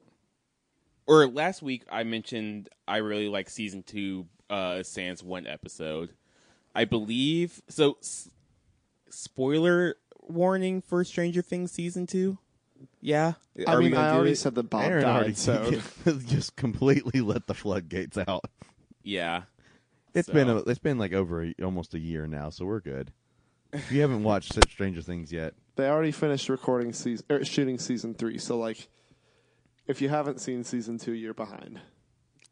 or 1.08 1.28
last 1.28 1.62
week 1.62 1.84
I 1.90 2.04
mentioned 2.04 2.70
I 2.88 2.98
really 2.98 3.30
like 3.30 3.50
season 3.50 3.84
two, 3.84 4.26
uh, 4.50 4.84
Sans 4.84 5.24
one 5.24 5.48
episode. 5.48 6.10
I 6.76 6.86
believe 6.86 7.62
so. 7.70 7.98
S- 8.02 8.30
spoiler 9.10 9.96
warning 10.22 10.82
for 10.82 11.04
Stranger 11.04 11.42
Things 11.42 11.72
season 11.72 12.06
two. 12.08 12.38
Yeah, 13.02 13.34
I 13.68 13.72
Are 13.74 13.78
we 13.78 13.86
mean, 13.86 13.94
gonna 13.94 14.08
I 14.08 14.12
do 14.12 14.16
already 14.18 14.32
it? 14.32 14.38
said 14.38 14.56
that 14.56 14.70
Bob 14.70 14.84
Aaron 14.84 15.04
died, 15.04 15.16
already 15.16 15.34
so 15.36 15.72
just 16.28 16.56
completely 16.56 17.22
let 17.22 17.48
the 17.48 17.54
floodgates 17.54 18.18
out. 18.18 18.44
yeah. 19.04 19.44
It's 20.14 20.28
So- 20.28 20.34
been 20.34 20.50
a, 20.50 20.58
it's 20.60 20.80
been 20.80 20.98
like 20.98 21.14
over 21.14 21.44
a, 21.46 21.54
almost 21.64 21.94
a 21.94 22.00
year 22.00 22.28
now, 22.28 22.50
so 22.50 22.66
we're 22.66 22.80
good. 22.82 23.12
If 23.74 23.92
you 23.92 24.02
haven't 24.02 24.24
watched 24.24 24.54
Stranger 24.72 25.02
Things 25.02 25.32
yet, 25.32 25.54
they 25.76 25.88
already 25.90 26.12
finished 26.12 26.48
recording 26.50 26.94
season, 26.94 27.26
er, 27.30 27.44
shooting 27.44 27.78
season 27.78 28.14
three. 28.14 28.38
So, 28.38 28.58
like, 28.58 28.88
if 29.88 30.02
you 30.02 30.08
haven't 30.08 30.40
seen 30.40 30.64
season 30.64 30.98
two, 30.98 31.12
you're 31.14 31.34
behind. 31.34 31.82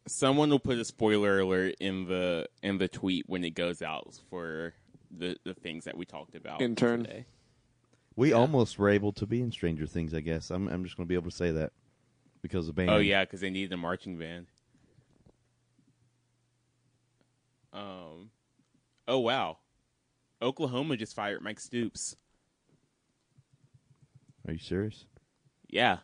Someone 0.07 0.49
will 0.49 0.59
put 0.59 0.77
a 0.77 0.85
spoiler 0.85 1.39
alert 1.39 1.75
in 1.79 2.05
the 2.07 2.47
in 2.61 2.77
the 2.77 2.87
tweet 2.87 3.25
when 3.27 3.43
it 3.43 3.51
goes 3.51 3.81
out 3.81 4.19
for 4.29 4.73
the 5.09 5.37
the 5.45 5.53
things 5.53 5.85
that 5.85 5.97
we 5.97 6.05
talked 6.05 6.35
about. 6.35 6.61
Intern. 6.61 7.03
today. 7.05 7.25
we 8.15 8.33
almost 8.33 8.77
were 8.77 8.89
able 8.89 9.11
to 9.13 9.25
be 9.25 9.41
in 9.41 9.51
Stranger 9.51 9.85
Things. 9.87 10.13
I 10.13 10.19
guess 10.19 10.49
I'm 10.51 10.67
I'm 10.67 10.83
just 10.83 10.97
going 10.97 11.05
to 11.05 11.09
be 11.09 11.15
able 11.15 11.29
to 11.29 11.35
say 11.35 11.51
that 11.51 11.71
because 12.41 12.67
of 12.67 12.75
band. 12.75 12.89
Oh 12.89 12.97
yeah, 12.97 13.23
because 13.23 13.39
they 13.41 13.49
needed 13.49 13.71
a 13.73 13.77
marching 13.77 14.17
band. 14.17 14.47
Um. 17.71 18.29
Oh 19.07 19.19
wow, 19.19 19.57
Oklahoma 20.41 20.97
just 20.97 21.15
fired 21.15 21.41
Mike 21.41 21.59
Stoops. 21.59 22.15
Are 24.47 24.53
you 24.53 24.59
serious? 24.59 25.05
Yeah. 25.69 25.99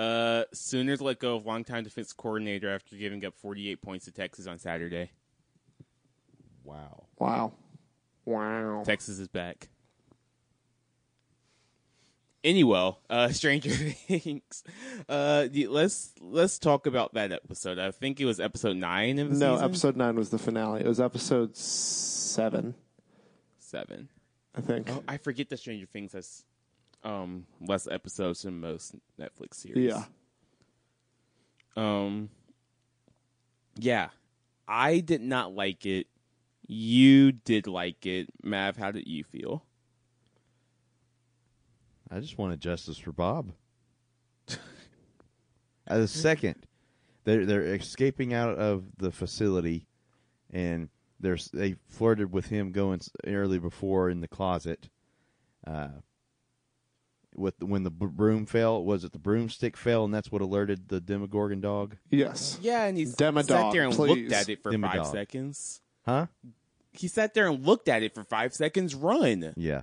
Uh, 0.00 0.44
Sooners 0.54 1.00
let 1.02 1.18
go 1.18 1.36
of 1.36 1.44
longtime 1.44 1.84
defense 1.84 2.12
coordinator 2.12 2.72
after 2.72 2.96
giving 2.96 3.24
up 3.24 3.34
48 3.36 3.82
points 3.82 4.06
to 4.06 4.12
Texas 4.12 4.46
on 4.46 4.58
Saturday. 4.58 5.10
Wow. 6.64 7.04
Wow. 7.18 7.52
Wow. 8.24 8.82
Texas 8.84 9.18
is 9.18 9.28
back. 9.28 9.68
Anyway, 12.42 12.92
uh, 13.10 13.28
Stranger 13.32 13.70
Things. 13.70 14.64
Uh, 15.06 15.46
let's 15.68 16.12
let's 16.22 16.58
talk 16.58 16.86
about 16.86 17.12
that 17.12 17.32
episode. 17.32 17.78
I 17.78 17.90
think 17.90 18.18
it 18.20 18.24
was 18.24 18.40
episode 18.40 18.76
nine 18.78 19.18
of 19.18 19.28
the 19.30 19.36
No, 19.36 19.56
season? 19.56 19.64
episode 19.66 19.96
nine 19.96 20.16
was 20.16 20.30
the 20.30 20.38
finale. 20.38 20.80
It 20.80 20.86
was 20.86 21.00
episode 21.00 21.54
seven, 21.56 22.74
seven. 23.58 24.08
I 24.54 24.62
think. 24.62 24.88
Oh, 24.90 25.02
I 25.06 25.18
forget 25.18 25.50
that 25.50 25.58
Stranger 25.58 25.84
Things 25.86 26.14
has 26.14 26.44
um 27.04 27.46
less 27.60 27.86
episodes 27.86 28.42
than 28.42 28.60
most 28.60 28.94
Netflix 29.18 29.54
series. 29.54 29.92
yeah. 29.92 30.04
Um. 31.76 32.30
Yeah, 33.76 34.08
I 34.68 35.00
did 35.00 35.22
not 35.22 35.54
like 35.54 35.86
it. 35.86 36.06
You 36.66 37.32
did 37.32 37.66
like 37.66 38.06
it, 38.06 38.28
Mav. 38.42 38.76
How 38.76 38.90
did 38.90 39.06
you 39.08 39.24
feel? 39.24 39.64
I 42.10 42.20
just 42.20 42.38
wanted 42.38 42.60
justice 42.60 42.98
for 42.98 43.12
Bob. 43.12 43.52
At 44.48 45.98
the 45.98 46.08
second, 46.08 46.66
they're 47.24 47.46
they're 47.46 47.74
escaping 47.74 48.34
out 48.34 48.56
of 48.56 48.84
the 48.98 49.12
facility, 49.12 49.86
and 50.50 50.88
there's 51.20 51.50
they 51.52 51.76
flirted 51.88 52.32
with 52.32 52.46
him 52.46 52.72
going 52.72 53.00
early 53.26 53.58
before 53.58 54.10
in 54.10 54.20
the 54.20 54.28
closet. 54.28 54.88
Uh, 55.66 55.88
with 57.36 57.62
when 57.62 57.82
the 57.84 57.90
broom 57.90 58.46
fell, 58.46 58.82
was 58.84 59.04
it 59.04 59.12
the 59.12 59.18
broomstick 59.18 59.76
fell, 59.76 60.04
and 60.04 60.12
that's 60.12 60.30
what 60.32 60.42
alerted 60.42 60.88
the 60.88 61.00
Demogorgon 61.00 61.60
dog? 61.60 61.96
Yes. 62.10 62.58
Yeah, 62.60 62.84
and 62.84 62.96
he 62.96 63.04
s- 63.04 63.14
Demodog, 63.14 63.46
sat 63.46 63.72
there 63.72 63.82
and 63.82 63.94
please. 63.94 64.30
looked 64.30 64.32
at 64.32 64.48
it 64.48 64.62
for 64.62 64.72
five 64.78 65.06
seconds. 65.06 65.80
Huh? 66.04 66.26
He 66.92 67.08
sat 67.08 67.34
there 67.34 67.48
and 67.48 67.64
looked 67.64 67.88
at 67.88 68.02
it 68.02 68.14
for 68.14 68.24
five 68.24 68.52
seconds. 68.52 68.94
Run 68.94 69.54
Yeah. 69.56 69.82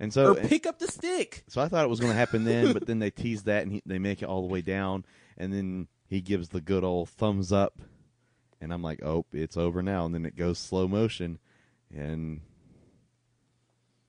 And 0.00 0.12
so 0.12 0.32
or 0.32 0.34
pick 0.34 0.66
up 0.66 0.78
the 0.78 0.86
stick. 0.86 1.42
So 1.48 1.60
I 1.60 1.68
thought 1.68 1.84
it 1.84 1.88
was 1.88 1.98
going 1.98 2.12
to 2.12 2.18
happen 2.18 2.44
then, 2.44 2.72
but 2.72 2.86
then 2.86 2.98
they 3.00 3.10
tease 3.10 3.44
that 3.44 3.64
and 3.64 3.72
he, 3.72 3.82
they 3.84 3.98
make 3.98 4.22
it 4.22 4.26
all 4.26 4.42
the 4.42 4.52
way 4.52 4.60
down, 4.60 5.04
and 5.36 5.52
then 5.52 5.88
he 6.06 6.20
gives 6.20 6.50
the 6.50 6.60
good 6.60 6.84
old 6.84 7.08
thumbs 7.08 7.50
up, 7.52 7.78
and 8.60 8.72
I'm 8.72 8.82
like, 8.82 9.02
oh, 9.02 9.26
it's 9.32 9.56
over 9.56 9.82
now. 9.82 10.04
And 10.06 10.14
then 10.14 10.24
it 10.26 10.36
goes 10.36 10.58
slow 10.58 10.86
motion, 10.86 11.38
and 11.94 12.40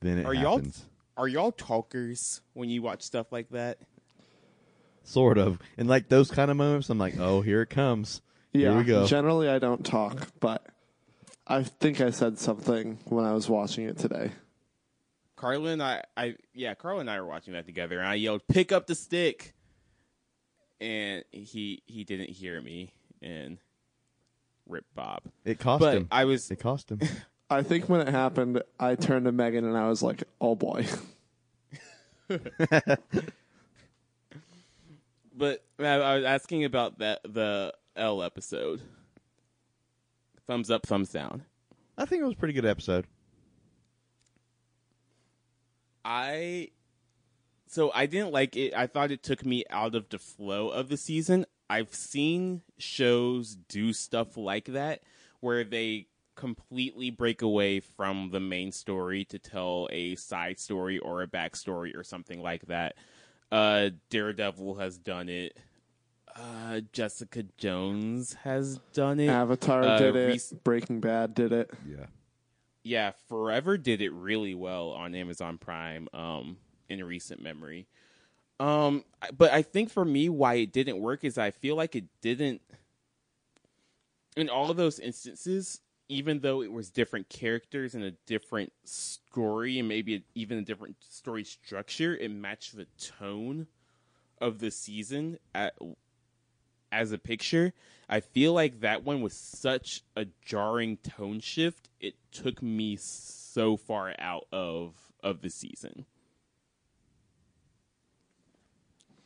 then 0.02 0.20
it 0.20 0.26
Are 0.26 0.34
y'all 0.34 0.58
happens. 0.58 0.86
Are 1.20 1.28
y'all 1.28 1.52
talkers 1.52 2.40
when 2.54 2.70
you 2.70 2.82
watch 2.82 3.02
stuff 3.02 3.30
like 3.30 3.50
that? 3.50 3.78
Sort 5.04 5.38
of, 5.38 5.60
and 5.78 5.90
like 5.90 6.08
those 6.08 6.32
kind 6.32 6.50
of 6.50 6.56
moments, 6.56 6.90
I'm 6.90 6.98
like, 6.98 7.20
oh, 7.20 7.42
here 7.42 7.62
it 7.62 7.70
comes. 7.70 8.22
Yeah. 8.54 8.70
Here 8.70 8.78
we 8.78 8.84
go. 8.86 9.06
Generally, 9.06 9.50
I 9.50 9.60
don't 9.60 9.86
talk, 9.86 10.30
but 10.40 10.66
I 11.46 11.64
think 11.64 12.00
I 12.00 12.12
said 12.12 12.40
something 12.40 13.00
when 13.06 13.26
I 13.26 13.34
was 13.34 13.50
watching 13.50 13.86
it 13.86 13.98
today. 13.98 14.32
Carla 15.36 15.72
and 15.72 15.84
I, 15.84 16.04
I 16.16 16.36
yeah, 16.54 16.74
Carla 16.74 17.02
and 17.02 17.10
I 17.10 17.20
were 17.20 17.28
watching 17.28 17.54
that 17.54 17.66
together, 17.66 18.00
and 18.00 18.08
I 18.08 18.16
yelled, 18.16 18.48
"Pick 18.48 18.72
up 18.72 18.88
the 18.88 18.96
stick!" 18.96 19.54
And 20.80 21.26
he 21.32 21.84
he 21.86 22.06
didn't 22.06 22.30
hear 22.30 22.62
me, 22.62 22.94
and 23.22 23.58
rip 24.68 24.86
Bob. 24.96 25.24
It 25.44 25.60
cost 25.60 25.82
But 25.82 25.96
him. 25.96 26.08
I 26.12 26.26
was 26.26 26.50
It 26.50 26.60
cost 26.60 26.92
him. 26.92 27.00
I 27.50 27.64
think 27.64 27.90
when 27.90 28.02
it 28.02 28.10
happened, 28.10 28.62
I 28.80 28.96
turned 28.96 29.26
to 29.26 29.32
Megan 29.32 29.66
and 29.66 29.78
I 29.78 29.90
was 29.90 30.04
like, 30.04 30.24
"Oh 30.40 30.56
boy." 30.56 30.86
But 35.40 35.64
I 35.80 35.86
I 35.86 36.16
was 36.18 36.26
asking 36.26 36.66
about 36.66 37.00
that 37.00 37.22
the 37.24 37.74
El 37.96 38.22
episode. 38.22 38.82
Thumbs 40.46 40.70
up, 40.70 40.86
thumbs 40.86 41.14
down. 41.14 41.46
I 41.98 42.04
think 42.04 42.22
it 42.22 42.26
was 42.26 42.34
a 42.34 42.38
pretty 42.38 42.54
good 42.54 42.66
episode. 42.66 43.08
I 46.04 46.72
so 47.68 47.90
I 47.96 48.06
didn't 48.06 48.34
like 48.34 48.58
it. 48.58 48.74
I 48.76 48.88
thought 48.88 49.12
it 49.12 49.24
took 49.24 49.46
me 49.46 49.64
out 49.70 49.96
of 49.96 50.10
the 50.10 50.20
flow 50.20 50.68
of 50.68 50.90
the 50.90 50.98
season. 50.98 51.46
I've 51.70 51.96
seen 51.96 52.62
shows 52.78 53.56
do 53.56 53.94
stuff 53.94 54.36
like 54.36 54.66
that 54.66 55.04
where 55.40 55.64
they 55.64 56.08
completely 56.40 57.10
break 57.10 57.42
away 57.42 57.82
from 57.82 58.30
the 58.32 58.40
main 58.40 58.72
story 58.72 59.26
to 59.26 59.38
tell 59.38 59.90
a 59.92 60.16
side 60.16 60.58
story 60.58 60.98
or 61.00 61.22
a 61.22 61.28
backstory 61.28 61.94
or 61.96 62.04
something 62.04 62.42
like 62.42 62.66
that. 62.68 62.96
Uh, 63.52 63.90
Daredevil 64.10 64.76
has 64.76 64.98
done 64.98 65.28
it. 65.28 65.58
Uh, 66.34 66.80
Jessica 66.94 67.44
Jones 67.58 68.34
has 68.46 68.80
done 68.94 69.20
it. 69.20 69.28
Avatar 69.28 69.84
Uh, 69.84 69.98
did 69.98 70.16
it. 70.16 70.28
Reese- 70.28 70.54
Breaking 70.64 71.02
Bad 71.02 71.34
did 71.34 71.52
it. 71.52 71.70
Yeah. 71.86 72.06
yeah, 72.84 73.12
Forever 73.28 73.78
did 73.78 74.02
it 74.02 74.14
really 74.14 74.56
well 74.56 74.92
on 74.92 75.14
Amazon 75.16 75.58
Prime 75.58 76.08
um 76.14 76.58
in 76.88 77.04
recent 77.04 77.42
memory. 77.42 77.88
Um 78.62 79.04
but 79.38 79.52
I 79.52 79.62
think 79.62 79.90
for 79.90 80.06
me 80.06 80.30
why 80.30 80.54
it 80.56 80.72
didn't 80.72 81.00
work 81.02 81.26
is 81.26 81.38
I 81.38 81.52
feel 81.52 81.76
like 81.76 81.96
it 81.98 82.06
didn't 82.22 82.62
in 84.38 84.48
all 84.48 84.72
of 84.72 84.78
those 84.78 85.00
instances 85.00 85.82
even 86.10 86.40
though 86.40 86.64
it 86.64 86.72
was 86.72 86.90
different 86.90 87.30
characters 87.30 87.94
and 87.94 88.04
a 88.04 88.12
different 88.26 88.74
story 88.84 89.78
and 89.78 89.88
maybe 89.88 90.24
even 90.34 90.58
a 90.58 90.64
different 90.64 90.96
story 91.08 91.44
structure, 91.44 92.18
it 92.18 92.32
matched 92.32 92.76
the 92.76 92.88
tone 92.98 93.68
of 94.42 94.60
the 94.60 94.72
season 94.72 95.38
at, 95.54 95.78
as 96.92 97.12
a 97.12 97.20
picture. 97.20 97.74
I 98.10 98.22
feel 98.22 98.54
like 98.54 98.80
that 98.80 99.04
one 99.04 99.22
was 99.22 99.34
such 99.34 100.04
a 100.16 100.26
jarring 100.44 100.98
tone 100.98 101.40
shift. 101.40 101.90
It 102.00 102.16
took 102.32 102.64
me 102.64 102.98
so 103.00 103.78
far 103.78 104.16
out 104.18 104.48
of 104.52 104.96
of 105.22 105.42
the 105.42 105.50
season. 105.50 106.06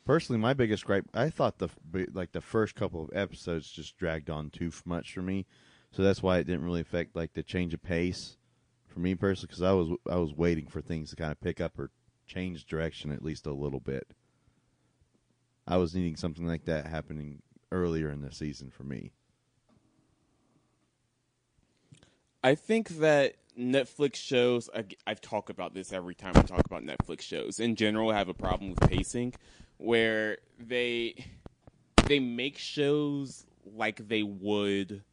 Personally, 0.06 0.42
my 0.42 0.54
biggest 0.54 0.84
gripe, 0.84 1.06
I 1.14 1.30
thought 1.30 1.60
the 1.60 1.70
like 2.12 2.34
the 2.34 2.42
first 2.42 2.76
couple 2.76 3.06
of 3.06 3.12
episodes 3.14 3.72
just 3.72 3.98
dragged 3.98 4.30
on 4.30 4.50
too 4.50 4.72
much 4.84 5.14
for 5.14 5.22
me, 5.22 5.46
so 5.94 6.02
that's 6.02 6.24
why 6.24 6.40
it 6.40 6.46
didn't 6.46 6.66
really 6.66 6.82
affect 6.82 7.16
like 7.16 7.34
the 7.34 7.44
change 7.44 7.74
of 7.74 7.82
pace 7.82 8.38
for 8.88 9.00
me 9.00 9.16
personally. 9.16 9.48
Because 9.48 9.62
I 9.62 9.72
was 9.72 9.90
I 10.10 10.16
was 10.18 10.34
waiting 10.34 10.68
for 10.68 10.82
things 10.82 11.12
to 11.12 11.16
kind 11.16 11.32
of 11.32 11.40
pick 11.40 11.62
up 11.62 11.78
or 11.80 11.92
change 12.26 12.66
direction 12.66 13.12
at 13.12 13.24
least 13.24 13.46
a 13.46 13.54
little 13.54 13.80
bit. 13.80 14.14
I 15.68 15.78
was 15.78 15.96
needing 15.96 16.16
something 16.16 16.46
like 16.46 16.66
that 16.66 16.88
happening 16.88 17.42
earlier 17.72 18.10
in 18.10 18.22
the 18.22 18.32
season 18.32 18.70
for 18.70 18.84
me. 18.84 19.12
I 22.44 22.56
think 22.56 22.90
that 23.00 23.36
Netflix 23.58 24.16
shows. 24.16 24.70
I, 24.76 24.86
I've 25.06 25.22
talked 25.22 25.50
about 25.50 25.74
this 25.74 25.94
every 25.94 26.16
time 26.16 26.34
I 26.36 26.42
talk 26.42 26.66
about 26.66 26.84
Netflix 26.84 27.22
shows. 27.22 27.60
In 27.60 27.76
general, 27.76 28.10
I 28.10 28.18
have 28.18 28.30
a 28.30 28.34
problem 28.34 28.72
with 28.72 28.90
pacing, 28.90 29.36
where 29.78 30.40
they 30.60 31.24
they 32.08 32.20
make 32.20 32.58
shows 32.58 33.46
like 33.76 34.08
they 34.08 34.24
would 34.24 35.04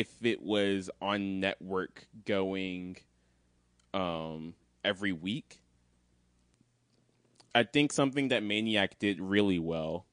if 0.00 0.24
it 0.24 0.40
was 0.40 0.88
on 1.02 1.40
network 1.40 2.06
going 2.24 2.96
um, 3.92 4.54
every 4.82 5.12
week. 5.12 5.60
I 7.54 7.64
think 7.64 7.92
something 7.92 8.28
that 8.28 8.42
Maniac 8.42 8.98
did 8.98 9.20
really 9.20 9.58
well 9.58 10.06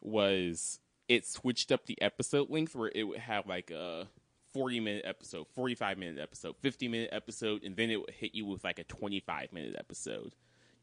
was 0.00 0.80
it 1.08 1.26
switched 1.26 1.70
up 1.72 1.84
the 1.84 2.00
episode 2.00 2.48
length 2.48 2.74
where 2.74 2.90
it 2.94 3.02
would 3.02 3.18
have 3.18 3.46
like 3.46 3.70
a 3.70 4.08
40 4.54 4.80
minute 4.80 5.04
episode, 5.04 5.46
45 5.54 5.98
minute 5.98 6.18
episode, 6.18 6.54
50 6.62 6.88
minute 6.88 7.10
episode, 7.12 7.64
and 7.64 7.76
then 7.76 7.90
it 7.90 8.00
would 8.00 8.14
hit 8.18 8.34
you 8.34 8.46
with 8.46 8.64
like 8.64 8.78
a 8.78 8.84
25 8.84 9.52
minute 9.52 9.76
episode 9.78 10.34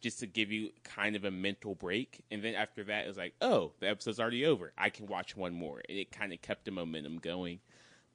just 0.01 0.20
to 0.20 0.27
give 0.27 0.51
you 0.51 0.70
kind 0.84 1.15
of 1.15 1.25
a 1.25 1.32
mental 1.32 1.74
break. 1.74 2.24
And 2.30 2.44
then 2.44 2.53
after 2.53 2.84
that, 2.84 3.06
it 3.06 3.08
was 3.08 3.18
like, 3.18 3.34
oh, 3.41 3.72
the 3.80 3.89
episode's 3.89 4.20
already 4.20 4.46
over. 4.46 4.72
I 4.77 4.91
can 4.91 5.08
watch 5.08 5.36
one 5.36 5.56
more. 5.56 5.82
And 5.89 5.98
it 5.98 6.12
kind 6.12 6.32
of 6.32 6.44
kept 6.44 6.65
the 6.65 6.72
momentum 6.72 7.18
going. 7.18 7.60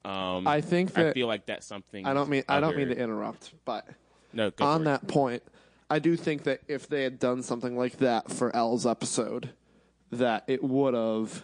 Um, 0.07 0.47
I 0.47 0.61
think 0.61 0.93
that 0.95 1.07
I 1.09 1.13
feel 1.13 1.27
like 1.27 1.47
that's 1.47 1.67
something. 1.67 2.07
I 2.07 2.15
don't 2.15 2.29
mean 2.31 2.45
I 2.49 2.61
don't 2.61 2.77
mean 2.77 2.89
to 2.89 2.97
interrupt, 2.97 3.53
but 3.65 3.87
No, 4.33 4.51
go 4.51 4.65
on 4.65 4.79
for 4.79 4.83
it. 4.83 4.85
that 4.85 5.09
point, 5.09 5.43
I 5.91 5.99
do 5.99 6.17
think 6.17 6.45
that 6.45 6.61
if 6.69 6.89
they 6.89 7.03
had 7.03 7.19
done 7.19 7.43
something 7.43 7.77
like 7.77 7.99
that 7.99 8.31
for 8.31 8.55
El's 8.55 8.87
episode, 8.87 9.51
that 10.13 10.45
it 10.47 10.63
would 10.63 10.95
have 10.95 11.43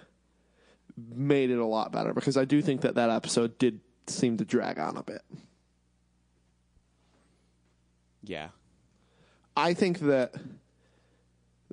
made 0.96 1.50
it 1.50 1.58
a 1.58 1.66
lot 1.66 1.90
better 1.90 2.14
because 2.14 2.36
I 2.36 2.44
do 2.44 2.62
think 2.62 2.82
that 2.82 2.94
that 2.94 3.10
episode 3.10 3.58
did 3.58 3.80
seem 4.06 4.36
to 4.36 4.44
drag 4.44 4.78
on 4.78 4.96
a 4.96 5.02
bit. 5.02 5.22
Yeah. 8.22 8.48
I 9.56 9.74
think 9.74 9.98
that 10.00 10.34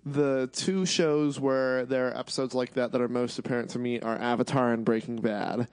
the 0.05 0.49
two 0.53 0.85
shows 0.85 1.39
where 1.39 1.85
there 1.85 2.07
are 2.09 2.17
episodes 2.17 2.55
like 2.55 2.73
that 2.73 2.91
that 2.93 3.01
are 3.01 3.07
most 3.07 3.37
apparent 3.37 3.69
to 3.71 3.79
me 3.79 3.99
are 3.99 4.17
Avatar 4.17 4.73
and 4.73 4.83
Breaking 4.83 5.17
Bad. 5.17 5.67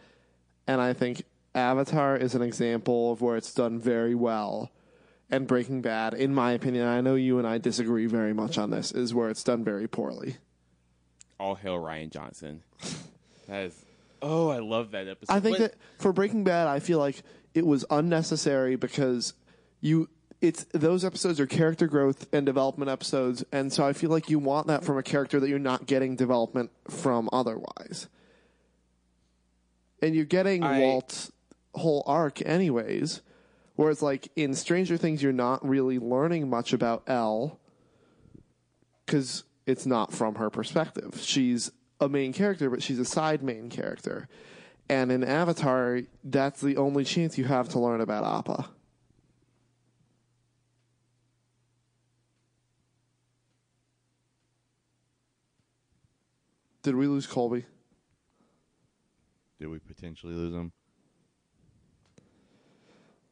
And 0.66 0.80
I 0.80 0.92
think 0.92 1.22
Avatar 1.54 2.16
is 2.16 2.34
an 2.34 2.42
example 2.42 3.12
of 3.12 3.20
where 3.20 3.36
it's 3.36 3.54
done 3.54 3.78
very 3.78 4.14
well. 4.14 4.70
And 5.30 5.46
Breaking 5.46 5.82
Bad, 5.82 6.14
in 6.14 6.34
my 6.34 6.52
opinion, 6.52 6.86
I 6.86 7.00
know 7.00 7.14
you 7.16 7.38
and 7.38 7.46
I 7.46 7.58
disagree 7.58 8.06
very 8.06 8.32
much 8.32 8.58
on 8.58 8.70
this, 8.70 8.92
is 8.92 9.12
where 9.14 9.28
it's 9.28 9.42
done 9.42 9.64
very 9.64 9.88
poorly. 9.88 10.36
All 11.40 11.56
hail 11.56 11.76
Rian 11.76 12.10
Johnson. 12.10 12.62
That 13.48 13.64
is. 13.64 13.84
Oh, 14.22 14.48
I 14.48 14.58
love 14.58 14.92
that 14.92 15.08
episode. 15.08 15.32
I 15.32 15.40
think 15.40 15.58
But- 15.58 15.72
that 15.72 15.78
for 15.98 16.12
Breaking 16.12 16.44
Bad, 16.44 16.68
I 16.68 16.78
feel 16.78 16.98
like 16.98 17.22
it 17.54 17.66
was 17.66 17.84
unnecessary 17.90 18.76
because 18.76 19.34
you 19.80 20.08
it's 20.40 20.66
those 20.72 21.04
episodes 21.04 21.40
are 21.40 21.46
character 21.46 21.86
growth 21.86 22.26
and 22.32 22.44
development 22.44 22.90
episodes, 22.90 23.42
and 23.52 23.72
so 23.72 23.86
I 23.86 23.92
feel 23.94 24.10
like 24.10 24.28
you 24.28 24.38
want 24.38 24.66
that 24.66 24.84
from 24.84 24.98
a 24.98 25.02
character 25.02 25.40
that 25.40 25.48
you're 25.48 25.58
not 25.58 25.86
getting 25.86 26.14
development 26.14 26.70
from 26.88 27.28
otherwise. 27.32 28.08
And 30.02 30.14
you're 30.14 30.24
getting 30.24 30.62
I- 30.62 30.80
Walt's 30.80 31.32
whole 31.74 32.02
arc 32.06 32.44
anyways. 32.44 33.22
Whereas 33.74 34.00
like 34.00 34.30
in 34.36 34.54
Stranger 34.54 34.96
Things 34.96 35.22
you're 35.22 35.32
not 35.32 35.66
really 35.66 35.98
learning 35.98 36.48
much 36.48 36.72
about 36.72 37.02
El 37.06 37.60
because 39.04 39.44
it's 39.66 39.84
not 39.86 40.12
from 40.12 40.36
her 40.36 40.48
perspective. 40.48 41.20
She's 41.20 41.70
a 42.00 42.08
main 42.08 42.32
character, 42.32 42.70
but 42.70 42.82
she's 42.82 42.98
a 42.98 43.04
side 43.04 43.42
main 43.42 43.68
character. 43.68 44.28
And 44.88 45.10
in 45.10 45.24
Avatar, 45.24 46.02
that's 46.24 46.60
the 46.60 46.76
only 46.76 47.04
chance 47.04 47.36
you 47.36 47.44
have 47.44 47.68
to 47.70 47.78
learn 47.80 48.00
about 48.00 48.24
Appa. 48.24 48.68
Did 56.82 56.94
we 56.94 57.08
lose 57.08 57.26
Colby? 57.26 57.64
Did 59.58 59.68
we 59.68 59.78
potentially 59.78 60.34
lose 60.34 60.52
them? 60.52 60.72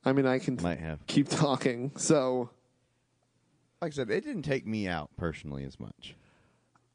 I 0.04 0.12
mean, 0.12 0.26
I 0.26 0.38
can 0.38 0.58
Might 0.62 0.80
have. 0.80 1.06
keep 1.06 1.28
talking. 1.28 1.92
So 1.96 2.50
Like 3.80 3.92
I 3.92 3.94
said, 3.94 4.10
it 4.10 4.24
didn't 4.24 4.42
take 4.42 4.66
me 4.66 4.86
out 4.88 5.10
personally 5.16 5.64
as 5.64 5.78
much. 5.80 6.14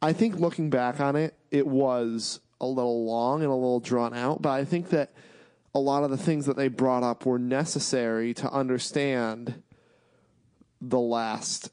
I 0.01 0.13
think 0.13 0.39
looking 0.39 0.69
back 0.69 0.99
on 0.99 1.15
it, 1.15 1.35
it 1.51 1.67
was 1.67 2.39
a 2.61 2.65
little 2.65 3.05
long 3.05 3.41
and 3.41 3.51
a 3.51 3.55
little 3.55 3.79
drawn 3.79 4.13
out, 4.13 4.41
but 4.41 4.49
I 4.51 4.63
think 4.65 4.89
that 4.89 5.11
a 5.75 5.79
lot 5.79 6.03
of 6.03 6.09
the 6.09 6.17
things 6.17 6.45
that 6.45 6.55
they 6.57 6.67
brought 6.67 7.03
up 7.03 7.25
were 7.25 7.39
necessary 7.39 8.33
to 8.35 8.49
understand 8.51 9.61
the 10.81 10.99
last 10.99 11.71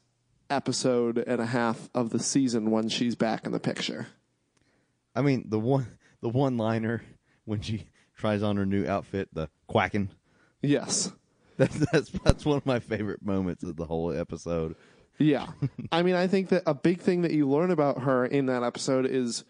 episode 0.49 1.17
and 1.17 1.41
a 1.41 1.45
half 1.45 1.89
of 1.95 2.09
the 2.09 2.19
season 2.19 2.69
when 2.71 2.89
she's 2.89 3.15
back 3.15 3.45
in 3.45 3.51
the 3.51 3.59
picture. 3.59 4.07
I 5.15 5.21
mean, 5.21 5.45
the 5.49 5.59
one 5.59 5.87
the 6.21 6.29
one 6.29 6.57
liner 6.57 7.01
when 7.47 7.61
she 7.61 7.87
tries 8.15 8.43
on 8.43 8.57
her 8.57 8.65
new 8.65 8.85
outfit, 8.85 9.29
the 9.33 9.49
quacking. 9.65 10.09
Yes. 10.61 11.11
That's 11.57 11.75
that's 11.91 12.11
that's 12.23 12.45
one 12.45 12.57
of 12.57 12.67
my 12.67 12.77
favorite 12.77 13.25
moments 13.25 13.63
of 13.63 13.77
the 13.77 13.85
whole 13.85 14.11
episode. 14.15 14.75
Yeah. 15.17 15.47
I 15.91 16.03
mean, 16.03 16.13
I 16.13 16.27
think 16.27 16.49
that 16.49 16.61
a 16.67 16.75
big 16.75 17.01
thing 17.01 17.23
that 17.23 17.31
you 17.31 17.49
learn 17.49 17.71
about 17.71 18.03
her 18.03 18.27
in 18.27 18.45
that 18.45 18.61
episode 18.61 19.07
is 19.07 19.43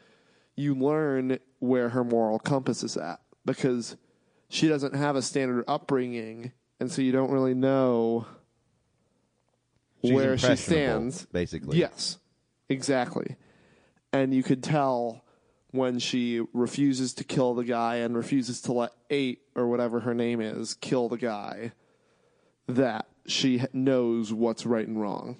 you 0.55 0.73
learn 0.73 1.39
where 1.59 1.89
her 1.89 2.05
moral 2.05 2.39
compass 2.39 2.81
is 2.81 2.95
at 2.95 3.19
because 3.45 3.97
she 4.47 4.69
doesn't 4.69 4.95
have 4.95 5.17
a 5.17 5.21
standard 5.21 5.65
upbringing, 5.67 6.53
and 6.79 6.89
so 6.89 7.01
you 7.01 7.11
don't 7.11 7.29
really 7.29 7.53
know 7.53 8.25
She's 10.01 10.13
where 10.13 10.37
she 10.37 10.55
stands. 10.55 11.25
basically. 11.25 11.77
Yes, 11.77 12.19
exactly. 12.69 13.35
And 14.13 14.33
you 14.33 14.43
could 14.43 14.63
tell 14.63 15.25
when 15.71 15.99
she 15.99 16.41
refuses 16.53 17.13
to 17.13 17.23
kill 17.23 17.53
the 17.53 17.63
guy 17.63 17.97
and 17.97 18.15
refuses 18.15 18.61
to 18.61 18.73
let 18.73 18.91
eight 19.09 19.41
or 19.55 19.67
whatever 19.67 20.01
her 20.01 20.13
name 20.13 20.39
is 20.41 20.73
kill 20.75 21.09
the 21.09 21.17
guy 21.17 21.71
that 22.67 23.07
she 23.25 23.63
knows 23.73 24.31
what's 24.31 24.65
right 24.65 24.87
and 24.87 24.99
wrong. 24.99 25.37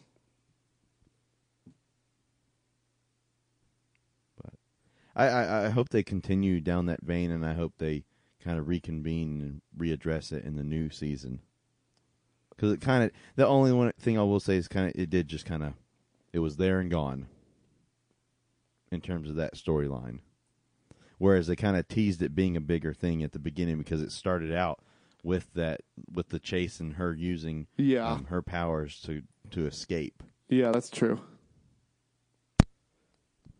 I, 5.15 5.27
I, 5.27 5.65
I 5.65 5.69
hope 5.69 5.89
they 5.89 6.03
continue 6.03 6.61
down 6.61 6.85
that 6.85 7.01
vein, 7.01 7.31
and 7.31 7.43
I 7.43 7.55
hope 7.55 7.73
they 7.77 8.03
kind 8.43 8.59
of 8.59 8.67
reconvene 8.67 9.41
and 9.41 9.61
readdress 9.77 10.31
it 10.31 10.45
in 10.45 10.55
the 10.55 10.63
new 10.63 10.91
season. 10.91 11.39
Because 12.49 12.71
it 12.71 12.81
kind 12.81 13.03
of 13.03 13.11
the 13.35 13.47
only 13.47 13.71
one 13.71 13.91
thing 13.99 14.17
I 14.17 14.23
will 14.23 14.39
say 14.39 14.57
is 14.57 14.67
kind 14.67 14.87
of 14.87 14.99
it 14.99 15.09
did 15.09 15.27
just 15.27 15.45
kind 15.45 15.63
of 15.63 15.73
it 16.33 16.39
was 16.39 16.57
there 16.57 16.79
and 16.79 16.89
gone. 16.89 17.27
In 18.91 19.01
terms 19.01 19.29
of 19.29 19.35
that 19.35 19.55
storyline. 19.55 20.19
Whereas 21.17 21.47
they 21.47 21.55
kind 21.55 21.75
of 21.77 21.87
teased 21.87 22.21
it 22.21 22.35
being 22.35 22.55
a 22.55 22.61
bigger 22.61 22.93
thing 22.93 23.23
at 23.23 23.31
the 23.31 23.39
beginning 23.39 23.77
because 23.79 24.01
it 24.01 24.11
started 24.11 24.53
out 24.53 24.79
with 25.23 25.51
that 25.55 25.81
with 26.13 26.29
the 26.29 26.39
chase 26.39 26.79
and 26.79 26.93
her 26.93 27.13
using 27.13 27.67
Yeah. 27.75 28.07
um, 28.07 28.25
her 28.25 28.41
powers 28.41 28.99
to 29.01 29.23
to 29.51 29.65
escape. 29.65 30.21
Yeah, 30.49 30.71
that's 30.71 30.89
true. 30.89 31.19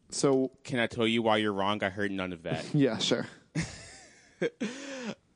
So 0.09 0.51
Can 0.63 0.79
I 0.79 0.87
tell 0.87 1.07
you 1.07 1.21
why 1.21 1.37
you're 1.37 1.51
wrong? 1.53 1.83
I 1.83 1.89
heard 1.89 2.11
none 2.11 2.31
of 2.31 2.43
that. 2.43 2.63
yeah, 2.73 2.97
sure. 2.97 3.25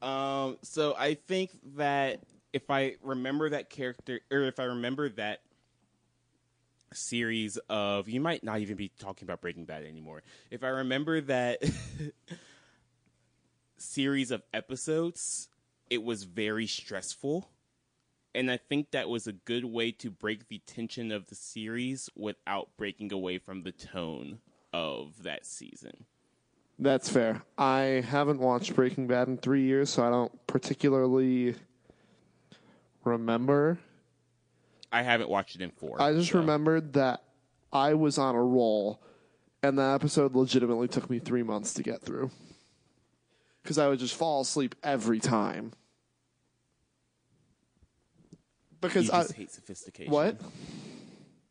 Um, 0.02 0.58
so 0.64 0.96
I 0.98 1.14
think 1.14 1.52
that 1.76 2.22
if 2.54 2.72
I 2.72 2.96
remember 3.04 3.52
that 3.52 3.70
character, 3.70 4.20
or 4.32 4.42
if 4.42 4.60
I 4.60 4.64
remember 4.64 5.10
that 5.10 5.42
series 6.94 7.58
of, 7.70 8.10
you 8.10 8.22
might 8.22 8.44
not 8.44 8.60
even 8.60 8.76
be 8.76 8.92
talking 9.00 9.26
about 9.26 9.42
Breaking 9.42 9.66
Bad 9.66 9.84
anymore. 9.84 10.24
If 10.50 10.64
I 10.64 10.68
remember 10.68 11.22
that 11.22 11.62
series 13.78 14.32
of 14.32 14.44
episodes, 14.54 15.50
it 15.90 16.04
was 16.04 16.24
very 16.24 16.68
stressful. 16.68 17.50
And 18.34 18.50
I 18.50 18.58
think 18.58 18.92
that 18.92 19.10
was 19.10 19.28
a 19.28 19.34
good 19.34 19.66
way 19.66 19.92
to 19.94 20.10
break 20.10 20.48
the 20.48 20.60
tension 20.66 21.12
of 21.12 21.28
the 21.28 21.36
series 21.36 22.10
without 22.16 22.70
breaking 22.78 23.12
away 23.12 23.38
from 23.38 23.64
the 23.64 23.74
tone 23.74 24.40
of 24.72 25.24
that 25.24 25.46
season. 25.46 26.06
That's 26.80 27.10
fair. 27.10 27.44
I 27.58 28.04
haven't 28.08 28.40
watched 28.40 28.76
Breaking 28.76 29.06
Bad 29.06 29.28
in 29.28 29.38
three 29.38 29.64
years, 29.64 29.90
so 29.90 30.04
I 30.04 30.10
don't 30.10 30.48
particularly 30.48 31.56
remember. 33.04 33.78
I 34.92 35.04
haven't 35.04 35.30
watched 35.30 35.56
it 35.56 35.62
in 35.62 35.72
four. 35.72 36.02
I 36.02 36.14
just 36.14 36.32
so. 36.32 36.40
remembered 36.40 36.94
that 36.94 37.24
I 37.72 37.94
was 37.94 38.18
on 38.18 38.36
a 38.36 38.44
roll, 38.44 39.02
and 39.64 39.78
that 39.80 39.96
episode 39.96 40.36
legitimately 40.36 40.88
took 40.88 41.10
me 41.10 41.20
three 41.20 41.44
months 41.44 41.74
to 41.76 41.84
get 41.84 42.02
through. 42.02 42.32
Because 43.64 43.78
I 43.78 43.88
would 43.88 44.00
just 44.00 44.16
fall 44.16 44.42
asleep 44.42 44.76
every 44.84 45.20
time. 45.20 45.72
Because 48.82 49.08
You 49.08 49.14
I. 49.14 49.24
hate 49.26 49.52
sophistication. 49.52 50.12
What? 50.12 50.42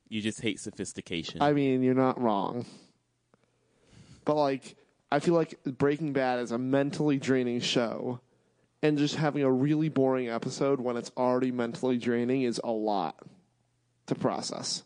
You 0.09 0.20
just 0.20 0.40
hate 0.40 0.59
sophistication. 0.59 1.40
I 1.40 1.53
mean, 1.53 1.83
you're 1.83 1.94
not 1.94 2.20
wrong. 2.20 2.66
But 4.24 4.35
like, 4.35 4.76
I 5.12 5.20
feel 5.20 5.35
like 5.35 5.55
Breaking 5.64 6.12
Bad 6.12 6.40
is 6.40 6.50
a 6.50 6.59
mentally 6.59 7.18
draining 7.18 7.61
show, 7.61 8.20
and 8.82 8.98
just 8.98 9.16
having 9.16 9.42
a 9.42 9.52
really 9.52 9.88
boring 9.88 10.28
episode 10.28 10.80
when 10.80 10.96
it's 10.96 11.10
already 11.16 11.50
mentally 11.50 11.98
draining 11.98 12.42
is 12.42 12.60
a 12.64 12.70
lot 12.70 13.16
to 14.06 14.14
process. 14.14 14.82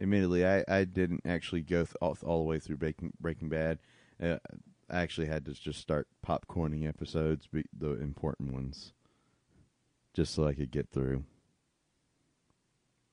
Admittedly, 0.00 0.46
I, 0.46 0.64
I 0.66 0.84
didn't 0.84 1.22
actually 1.24 1.60
go 1.60 1.84
th- 1.84 1.94
all, 2.00 2.16
all 2.24 2.38
the 2.38 2.48
way 2.48 2.58
through 2.58 2.76
Breaking 2.76 3.12
Breaking 3.20 3.48
Bad. 3.48 3.78
Uh, 4.20 4.38
I 4.90 5.00
actually 5.00 5.28
had 5.28 5.44
to 5.46 5.52
just 5.52 5.80
start 5.80 6.08
popcorning 6.26 6.88
episodes, 6.88 7.48
the 7.52 7.92
important 7.92 8.52
ones, 8.52 8.92
just 10.12 10.34
so 10.34 10.46
I 10.46 10.54
could 10.54 10.70
get 10.70 10.90
through. 10.90 11.24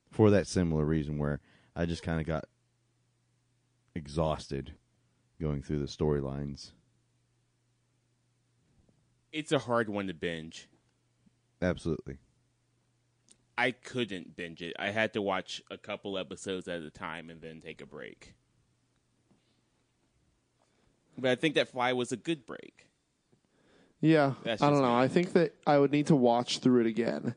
For 0.09 0.31
that 0.31 0.47
similar 0.47 0.83
reason, 0.83 1.19
where 1.19 1.41
I 1.75 1.85
just 1.85 2.01
kind 2.01 2.19
of 2.19 2.25
got 2.25 2.45
exhausted 3.93 4.73
going 5.39 5.61
through 5.61 5.79
the 5.79 5.85
storylines. 5.85 6.71
It's 9.31 9.51
a 9.51 9.59
hard 9.59 9.89
one 9.89 10.07
to 10.07 10.13
binge. 10.13 10.67
Absolutely. 11.61 12.17
I 13.57 13.71
couldn't 13.71 14.37
binge 14.37 14.61
it. 14.61 14.73
I 14.79 14.91
had 14.91 15.13
to 15.13 15.21
watch 15.21 15.61
a 15.69 15.77
couple 15.77 16.17
episodes 16.17 16.67
at 16.67 16.81
a 16.81 16.89
time 16.89 17.29
and 17.29 17.41
then 17.41 17.59
take 17.59 17.81
a 17.81 17.85
break. 17.85 18.33
But 21.17 21.31
I 21.31 21.35
think 21.35 21.55
that 21.55 21.67
Fly 21.67 21.91
was 21.93 22.11
a 22.13 22.17
good 22.17 22.45
break. 22.45 22.87
Yeah, 24.01 24.33
That's 24.43 24.61
I 24.61 24.69
don't 24.69 24.81
know. 24.81 24.95
me. 24.95 25.03
I 25.03 25.09
think 25.09 25.33
that 25.33 25.53
I 25.67 25.77
would 25.77 25.91
need 25.91 26.07
to 26.07 26.15
watch 26.15 26.59
through 26.59 26.81
it 26.81 26.87
again 26.87 27.35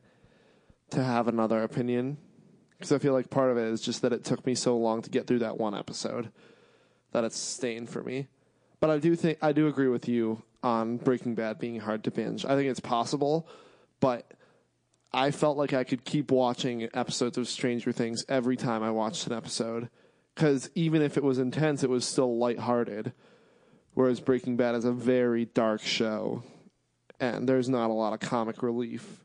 to 0.91 1.03
have 1.03 1.27
another 1.27 1.61
opinion 1.63 2.17
because 2.77 2.93
I 2.93 2.99
feel 2.99 3.11
like 3.11 3.29
part 3.29 3.51
of 3.51 3.57
it 3.57 3.67
is 3.67 3.81
just 3.81 4.01
that 4.01 4.13
it 4.13 4.23
took 4.23 4.45
me 4.45 4.55
so 4.55 4.77
long 4.77 5.01
to 5.01 5.09
get 5.09 5.27
through 5.27 5.39
that 5.39 5.57
one 5.57 5.75
episode 5.75 6.31
that 7.11 7.25
it's 7.25 7.37
staying 7.37 7.87
for 7.87 8.01
me. 8.01 8.27
But 8.79 8.89
I 8.89 8.97
do 8.99 9.13
think 9.17 9.39
I 9.41 9.51
do 9.51 9.67
agree 9.67 9.87
with 9.89 10.07
you 10.07 10.41
on 10.63 10.97
Breaking 10.97 11.35
Bad 11.35 11.59
being 11.59 11.79
hard 11.81 12.03
to 12.05 12.11
binge. 12.11 12.45
I 12.45 12.55
think 12.55 12.69
it's 12.69 12.79
possible, 12.79 13.47
but 13.99 14.31
I 15.11 15.29
felt 15.31 15.57
like 15.57 15.73
I 15.73 15.83
could 15.83 16.05
keep 16.05 16.31
watching 16.31 16.89
episodes 16.93 17.37
of 17.37 17.47
Stranger 17.47 17.91
Things 17.91 18.25
every 18.29 18.55
time 18.57 18.81
I 18.81 18.89
watched 18.91 19.27
an 19.27 19.33
episode 19.33 19.89
because 20.33 20.69
even 20.73 21.01
if 21.01 21.17
it 21.17 21.23
was 21.23 21.37
intense, 21.37 21.83
it 21.83 21.89
was 21.89 22.05
still 22.05 22.37
lighthearted. 22.37 23.13
Whereas 23.93 24.19
Breaking 24.19 24.55
Bad 24.57 24.73
is 24.73 24.85
a 24.85 24.91
very 24.91 25.45
dark 25.45 25.81
show, 25.81 26.41
and 27.19 27.47
there's 27.47 27.69
not 27.69 27.91
a 27.91 27.93
lot 27.93 28.13
of 28.13 28.19
comic 28.19 28.63
relief. 28.63 29.23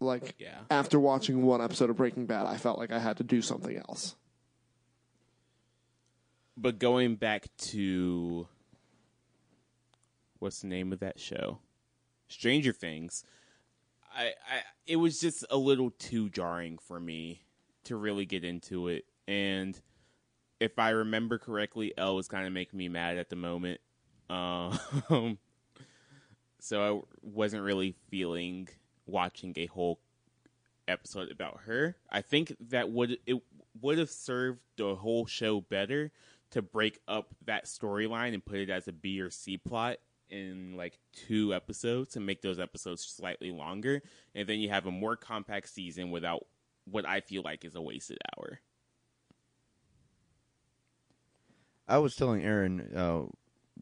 Like 0.00 0.34
Yeah. 0.38 0.58
after 0.70 0.98
watching 0.98 1.42
one 1.42 1.60
episode 1.60 1.90
of 1.90 1.96
Breaking 1.96 2.26
Bad, 2.26 2.46
I 2.46 2.56
felt 2.56 2.78
like 2.78 2.90
I 2.90 2.98
had 2.98 3.18
to 3.18 3.22
do 3.24 3.40
something 3.42 3.76
else. 3.76 4.16
But 6.56 6.78
going 6.78 7.14
back 7.16 7.46
to 7.58 8.48
what's 10.40 10.60
the 10.60 10.66
name 10.66 10.92
of 10.92 10.98
that 11.00 11.20
show? 11.20 11.58
Stranger 12.28 12.72
Things. 12.72 13.24
I, 14.14 14.24
I 14.24 14.62
it 14.86 14.96
was 14.96 15.20
just 15.20 15.44
a 15.50 15.56
little 15.56 15.90
too 15.90 16.28
jarring 16.30 16.78
for 16.78 16.98
me 16.98 17.42
to 17.84 17.96
really 17.96 18.26
get 18.26 18.44
into 18.44 18.88
it. 18.88 19.04
And 19.28 19.80
if 20.58 20.78
I 20.78 20.90
remember 20.90 21.38
correctly, 21.38 21.94
El 21.96 22.16
was 22.16 22.26
kind 22.26 22.46
of 22.46 22.52
making 22.52 22.76
me 22.76 22.88
mad 22.88 23.18
at 23.18 23.30
the 23.30 23.36
moment. 23.36 23.80
Um, 24.28 24.78
so 26.60 26.82
I 26.82 27.00
wasn't 27.22 27.62
really 27.62 27.94
feeling 28.10 28.68
watching 29.06 29.54
a 29.56 29.66
whole 29.66 30.00
episode 30.88 31.30
about 31.30 31.60
her. 31.66 31.96
I 32.10 32.22
think 32.22 32.54
that 32.68 32.90
would 32.90 33.18
it 33.26 33.40
would 33.80 33.98
have 33.98 34.10
served 34.10 34.60
the 34.76 34.96
whole 34.96 35.26
show 35.26 35.60
better 35.60 36.10
to 36.50 36.62
break 36.62 36.98
up 37.06 37.28
that 37.44 37.66
storyline 37.66 38.34
and 38.34 38.44
put 38.44 38.58
it 38.58 38.70
as 38.70 38.88
a 38.88 38.92
B 38.92 39.20
or 39.20 39.30
C 39.30 39.56
plot 39.56 39.98
in 40.30 40.76
like 40.76 40.98
two 41.12 41.54
episodes 41.54 42.16
and 42.16 42.26
make 42.26 42.42
those 42.42 42.58
episodes 42.58 43.02
slightly 43.04 43.50
longer. 43.50 44.02
And 44.34 44.48
then 44.48 44.58
you 44.60 44.68
have 44.70 44.86
a 44.86 44.90
more 44.90 45.16
compact 45.16 45.68
season 45.68 46.10
without 46.10 46.46
what 46.84 47.06
I 47.06 47.20
feel 47.20 47.42
like 47.42 47.64
is 47.64 47.74
a 47.74 47.82
wasted 47.82 48.18
hour. 48.36 48.60
I 51.88 51.98
was 51.98 52.14
telling 52.14 52.42
Aaron 52.42 52.88
uh, 52.94 53.22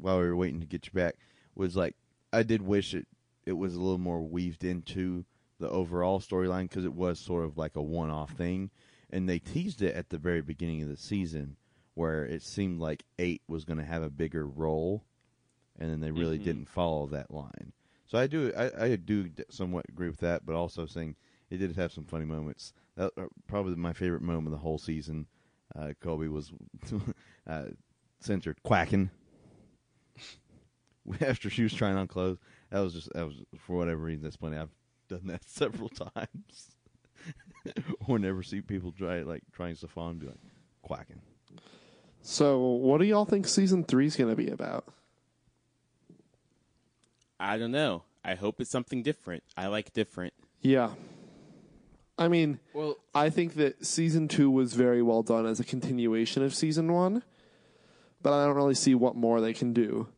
while 0.00 0.18
we 0.18 0.24
were 0.24 0.37
waiting 0.37 0.61
to 0.61 0.66
get 0.66 0.87
you 0.87 0.92
back 0.92 1.16
was 1.54 1.76
like 1.76 1.94
I 2.32 2.42
did 2.42 2.62
wish 2.62 2.94
it 2.94 3.06
it 3.44 3.52
was 3.52 3.74
a 3.74 3.80
little 3.80 3.98
more 3.98 4.22
weaved 4.22 4.64
into 4.64 5.24
the 5.58 5.68
overall 5.68 6.20
storyline 6.20 6.68
because 6.68 6.84
it 6.84 6.94
was 6.94 7.18
sort 7.18 7.44
of 7.44 7.56
like 7.56 7.76
a 7.76 7.82
one 7.82 8.11
off 8.11 8.30
thing, 8.32 8.70
and 9.11 9.28
they 9.28 9.38
teased 9.38 9.82
it 9.82 9.94
at 9.94 10.11
the 10.11 10.18
very 10.18 10.42
beginning 10.42 10.82
of 10.82 10.88
the 10.88 10.96
season 10.96 11.56
where 11.94 12.24
it 12.24 12.42
seemed 12.42 12.80
like 12.80 13.04
eight 13.18 13.42
was 13.48 13.64
going 13.64 13.78
to 13.78 13.84
have 13.84 14.02
a 14.02 14.11
bigger 14.11 14.46
role, 14.46 15.04
and 15.78 15.90
then 15.90 16.00
they 16.00 16.10
really 16.10 16.38
Mhm. 16.38 16.44
didn't 16.44 16.68
follow 16.68 17.06
that 17.08 17.30
line. 17.30 17.72
So 18.06 18.18
I 18.18 18.26
do 18.26 18.52
I, 18.56 18.84
I 18.84 18.96
do 18.96 19.30
somewhat 19.50 19.86
agree 19.88 20.08
with 20.08 20.20
that, 20.20 20.44
but 20.46 20.54
also 20.54 20.86
saying 20.86 21.16
it 21.50 21.58
did 21.58 21.76
have 21.76 21.92
some 21.92 22.04
funny 22.04 22.24
moments. 22.24 22.72
That, 22.96 23.12
uh, 23.16 23.26
probably 23.46 23.74
my 23.76 23.92
favorite 23.92 24.22
moment 24.22 24.48
of 24.48 24.52
the 24.52 24.58
whole 24.58 24.78
season. 24.78 25.26
Uh, 25.76 25.92
Kobe 26.00 26.28
was 26.28 26.52
uh, 27.46 27.66
censored 28.20 28.62
quacking 28.62 29.10
after 31.20 31.50
she 31.50 31.62
was 31.62 31.74
trying 31.74 31.96
on 31.96 32.06
clothes. 32.06 32.38
That 32.70 32.80
was 32.80 32.94
just 32.94 33.12
that 33.14 33.26
was 33.26 33.42
for 33.58 33.76
whatever 33.76 34.02
reason 34.02 34.22
that's 34.24 34.36
funny. 34.36 34.56
I've 34.56 34.74
done 35.08 35.26
that 35.26 35.44
several 35.48 35.88
times. 35.88 36.76
Whenever 38.06 38.42
see 38.42 38.60
people 38.62 38.92
try 38.92 39.20
like 39.22 39.42
trying 39.52 39.74
Safon, 39.74 40.18
be 40.18 40.26
like 40.26 40.40
quacking. 40.82 41.20
So, 42.22 42.58
what 42.58 42.98
do 42.98 43.04
y'all 43.06 43.24
think 43.24 43.46
season 43.46 43.84
three 43.84 44.06
is 44.06 44.16
going 44.16 44.30
to 44.30 44.36
be 44.36 44.48
about? 44.50 44.86
I 47.38 47.57
don't 47.59 47.72
know. 47.72 48.03
I 48.24 48.35
hope 48.35 48.61
it's 48.61 48.70
something 48.70 49.03
different. 49.03 49.42
I 49.57 49.68
like 49.68 49.92
different. 49.92 50.35
Yeah. 50.61 50.90
I 52.18 52.29
mean, 52.29 52.59
Well, 52.74 52.96
I 53.14 53.31
think 53.31 53.55
that 53.55 53.87
season 53.87 54.27
two 54.27 54.51
was 54.51 54.74
very 54.74 55.03
well 55.03 55.22
done 55.22 55.46
as 55.46 55.61
a 55.61 55.64
continuation 55.64 56.42
of 56.42 56.55
season 56.55 56.92
one, 56.92 57.22
but 58.20 58.33
I 58.33 58.44
don't 58.44 58.57
really 58.57 58.74
see 58.74 58.94
what 58.94 59.14
more 59.14 59.40
they 59.40 59.53
can 59.53 59.72
do 59.72 60.09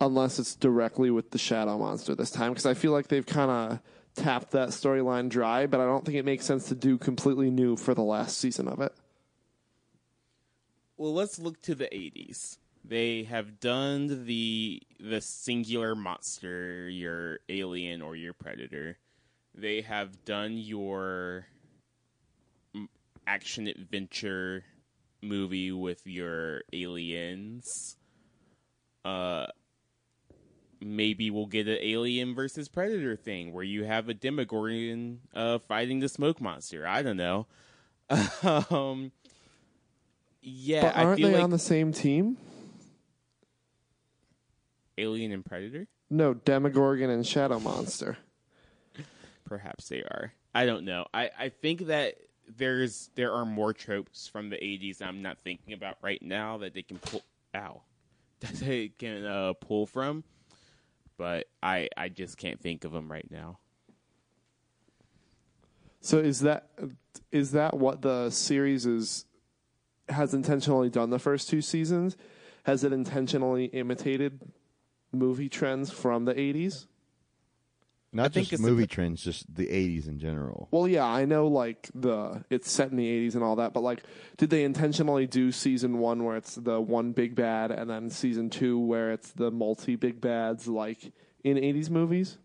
unless 0.00 0.40
it's 0.40 0.56
directly 0.56 1.10
with 1.10 1.30
the 1.30 1.38
Shadow 1.38 1.78
Monster 1.78 2.16
this 2.16 2.32
time 2.32 2.50
because 2.50 2.66
I 2.66 2.74
feel 2.74 2.90
like 2.90 3.08
they've 3.08 3.24
kind 3.24 3.50
of 3.50 3.78
tapped 4.16 4.50
that 4.50 4.70
storyline 4.70 5.28
dry, 5.28 5.66
but 5.66 5.80
I 5.80 5.84
don't 5.84 6.04
think 6.04 6.18
it 6.18 6.24
makes 6.24 6.44
sense 6.44 6.68
to 6.68 6.74
do 6.74 6.98
completely 6.98 7.50
new 7.50 7.76
for 7.76 7.94
the 7.94 8.02
last 8.02 8.38
season 8.38 8.66
of 8.66 8.80
it. 8.80 8.92
Well, 10.96 11.14
let's 11.14 11.38
look 11.38 11.62
to 11.62 11.74
the 11.74 11.86
80s. 11.86 12.58
They 12.84 13.22
have 13.24 13.60
done 13.60 14.26
the 14.26 14.82
the 15.00 15.20
singular 15.20 15.94
monster, 15.94 16.88
your 16.88 17.38
alien 17.48 18.02
or 18.02 18.14
your 18.14 18.34
predator. 18.34 18.98
They 19.54 19.80
have 19.80 20.24
done 20.24 20.58
your 20.58 21.46
action 23.26 23.68
adventure 23.68 24.64
movie 25.22 25.72
with 25.72 26.06
your 26.06 26.62
aliens. 26.72 27.96
Uh, 29.04 29.46
maybe 30.80 31.30
we'll 31.30 31.46
get 31.46 31.66
an 31.66 31.78
alien 31.80 32.34
versus 32.34 32.68
predator 32.68 33.16
thing 33.16 33.52
where 33.52 33.64
you 33.64 33.84
have 33.84 34.08
a 34.08 34.14
demogorgon 34.14 35.20
uh, 35.34 35.58
fighting 35.58 36.00
the 36.00 36.08
smoke 36.08 36.40
monster. 36.40 36.86
I 36.86 37.02
don't 37.02 37.16
know. 37.16 37.46
um, 38.70 39.12
yeah, 40.42 40.82
but 40.82 40.96
aren't 40.96 41.18
feel 41.18 41.28
they 41.28 41.34
like 41.36 41.44
on 41.44 41.50
the 41.50 41.58
same 41.58 41.92
team? 41.92 42.36
Alien 44.98 45.32
and 45.32 45.44
predator. 45.44 45.86
No, 46.10 46.34
Demogorgon 46.34 47.10
and 47.10 47.26
Shadow 47.26 47.60
Monster. 47.60 48.18
Perhaps 49.44 49.88
they 49.88 50.00
are. 50.00 50.32
I 50.54 50.66
don't 50.66 50.84
know. 50.84 51.06
I, 51.12 51.30
I 51.38 51.48
think 51.48 51.86
that 51.86 52.14
there's 52.56 53.10
there 53.14 53.32
are 53.32 53.44
more 53.44 53.72
tropes 53.72 54.28
from 54.28 54.50
the 54.50 54.56
80s 54.56 55.02
I'm 55.02 55.22
not 55.22 55.38
thinking 55.38 55.72
about 55.72 55.96
right 56.02 56.22
now 56.22 56.58
that 56.58 56.74
they 56.74 56.82
can 56.82 56.98
pull. 56.98 57.22
out 57.54 57.82
that 58.40 58.54
they 58.54 58.88
can 58.88 59.24
uh, 59.24 59.52
pull 59.54 59.86
from. 59.86 60.24
But 61.16 61.46
I 61.62 61.88
I 61.96 62.08
just 62.08 62.36
can't 62.36 62.60
think 62.60 62.84
of 62.84 62.92
them 62.92 63.10
right 63.10 63.28
now. 63.30 63.58
So 66.00 66.18
is 66.18 66.40
that 66.40 66.68
is 67.30 67.52
that 67.52 67.74
what 67.76 68.02
the 68.02 68.30
series 68.30 68.84
is 68.84 69.24
has 70.08 70.34
intentionally 70.34 70.90
done 70.90 71.10
the 71.10 71.18
first 71.18 71.48
two 71.48 71.62
seasons? 71.62 72.16
Has 72.64 72.82
it 72.84 72.92
intentionally 72.92 73.66
imitated 73.66 74.40
movie 75.14 75.48
trends 75.48 75.90
from 75.90 76.24
the 76.24 76.34
80s? 76.34 76.86
Not 78.14 78.32
think 78.32 78.44
just 78.44 78.52
it's 78.54 78.62
movie 78.62 78.84
a- 78.84 78.86
trends, 78.86 79.24
just 79.24 79.52
the 79.52 79.66
'80s 79.66 80.06
in 80.06 80.20
general. 80.20 80.68
Well, 80.70 80.86
yeah, 80.86 81.04
I 81.04 81.24
know 81.24 81.48
like 81.48 81.90
the 81.96 82.44
it's 82.48 82.70
set 82.70 82.92
in 82.92 82.96
the 82.96 83.08
80s 83.08 83.34
and 83.34 83.42
all 83.42 83.56
that, 83.56 83.72
but 83.72 83.80
like 83.80 84.04
did 84.36 84.50
they 84.50 84.62
intentionally 84.62 85.26
do 85.26 85.50
season 85.50 85.98
1 85.98 86.22
where 86.22 86.36
it's 86.36 86.54
the 86.54 86.80
one 86.80 87.10
big 87.10 87.34
bad 87.34 87.72
and 87.72 87.90
then 87.90 88.10
season 88.10 88.50
2 88.50 88.78
where 88.78 89.10
it's 89.10 89.32
the 89.32 89.50
multi 89.50 89.96
big 89.96 90.20
bads 90.20 90.68
like 90.68 91.12
in 91.42 91.56
80s 91.56 91.90
movies? 91.90 92.38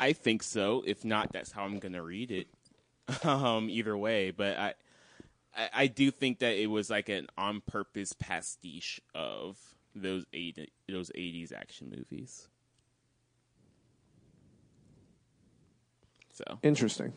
I 0.00 0.14
think 0.14 0.42
so. 0.42 0.82
If 0.86 1.04
not, 1.04 1.30
that's 1.30 1.52
how 1.52 1.64
I'm 1.64 1.78
gonna 1.78 2.02
read 2.02 2.30
it. 2.30 2.48
um, 3.24 3.68
either 3.68 3.94
way, 3.94 4.30
but 4.30 4.56
I, 4.56 4.74
I 5.54 5.68
I 5.74 5.86
do 5.86 6.10
think 6.10 6.38
that 6.38 6.56
it 6.56 6.68
was 6.68 6.88
like 6.88 7.10
an 7.10 7.26
on 7.36 7.60
purpose 7.60 8.14
pastiche 8.14 9.02
of 9.14 9.58
those 9.94 10.24
eight 10.32 10.70
those 10.88 11.10
80s 11.10 11.52
action 11.52 11.92
movies. 11.94 12.48
So 16.32 16.58
Interesting. 16.62 17.12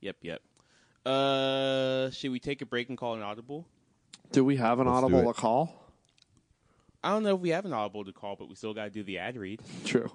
Yep, 0.00 0.16
yep. 0.22 0.42
Uh, 1.06 2.10
should 2.10 2.30
we 2.30 2.38
take 2.38 2.60
a 2.62 2.66
break 2.66 2.88
and 2.88 2.98
call 2.98 3.14
an 3.14 3.22
audible? 3.22 3.66
Do 4.32 4.44
we 4.44 4.56
have 4.56 4.78
an 4.80 4.86
Let's 4.86 5.04
audible 5.04 5.32
to 5.32 5.40
call? 5.40 5.72
I 7.02 7.10
don't 7.10 7.22
know 7.22 7.34
if 7.36 7.40
we 7.40 7.50
have 7.50 7.64
an 7.64 7.72
audible 7.72 8.04
to 8.04 8.12
call, 8.12 8.36
but 8.36 8.48
we 8.48 8.56
still 8.56 8.74
got 8.74 8.84
to 8.84 8.90
do 8.90 9.02
the 9.02 9.18
ad 9.18 9.36
read. 9.36 9.60
True. 9.84 10.10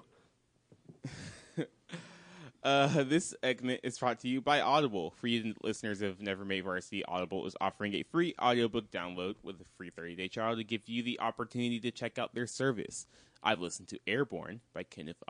Uh, 2.62 3.02
this 3.04 3.34
segment 3.42 3.80
is 3.82 3.98
brought 3.98 4.20
to 4.20 4.28
you 4.28 4.40
by 4.40 4.60
Audible. 4.60 5.10
For 5.10 5.26
you 5.26 5.54
listeners 5.62 6.02
of 6.02 6.20
Never 6.20 6.44
Made 6.44 6.64
Varsity, 6.64 7.04
Audible 7.04 7.46
is 7.46 7.56
offering 7.60 7.94
a 7.94 8.02
free 8.04 8.34
audiobook 8.40 8.90
download 8.90 9.36
with 9.42 9.60
a 9.60 9.64
free 9.76 9.90
30-day 9.90 10.28
trial 10.28 10.56
to 10.56 10.64
give 10.64 10.88
you 10.88 11.02
the 11.02 11.20
opportunity 11.20 11.80
to 11.80 11.90
check 11.90 12.18
out 12.18 12.34
their 12.34 12.46
service. 12.46 13.06
I've 13.42 13.60
listened 13.60 13.88
to 13.88 14.00
Airborne 14.06 14.60
by 14.72 14.84
Kenneth 14.84 15.22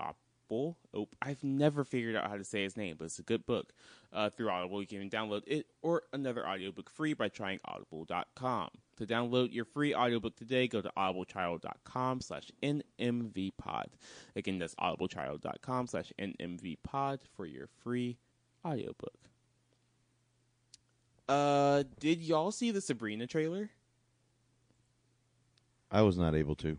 Oh, 0.52 1.08
I've 1.22 1.42
never 1.42 1.84
figured 1.84 2.14
out 2.14 2.28
how 2.28 2.36
to 2.36 2.44
say 2.44 2.62
his 2.62 2.76
name, 2.76 2.96
but 2.98 3.06
it's 3.06 3.18
a 3.18 3.22
good 3.22 3.46
book. 3.46 3.72
Uh, 4.12 4.28
through 4.28 4.50
Audible, 4.50 4.82
you 4.82 4.86
can 4.86 5.08
download 5.08 5.42
it 5.46 5.66
or 5.80 6.02
another 6.12 6.46
audiobook 6.46 6.90
free 6.90 7.14
by 7.14 7.28
trying 7.28 7.58
audible.com. 7.64 8.68
To 8.98 9.06
download 9.06 9.54
your 9.54 9.64
free 9.64 9.94
audiobook 9.94 10.36
today, 10.36 10.68
go 10.68 10.82
to 10.82 10.92
audibletrial.com 10.96 12.20
slash 12.20 12.50
nmvpod. 12.62 13.86
Again, 14.36 14.58
that's 14.58 14.74
audibletrial.com 14.74 15.86
slash 15.86 16.12
nmvpod 16.20 17.20
for 17.34 17.46
your 17.46 17.68
free 17.82 18.18
audiobook. 18.64 19.16
Uh, 21.28 21.84
did 21.98 22.20
y'all 22.20 22.52
see 22.52 22.70
the 22.70 22.82
Sabrina 22.82 23.26
trailer? 23.26 23.70
I 25.90 26.02
was 26.02 26.18
not 26.18 26.34
able 26.34 26.56
to. 26.56 26.76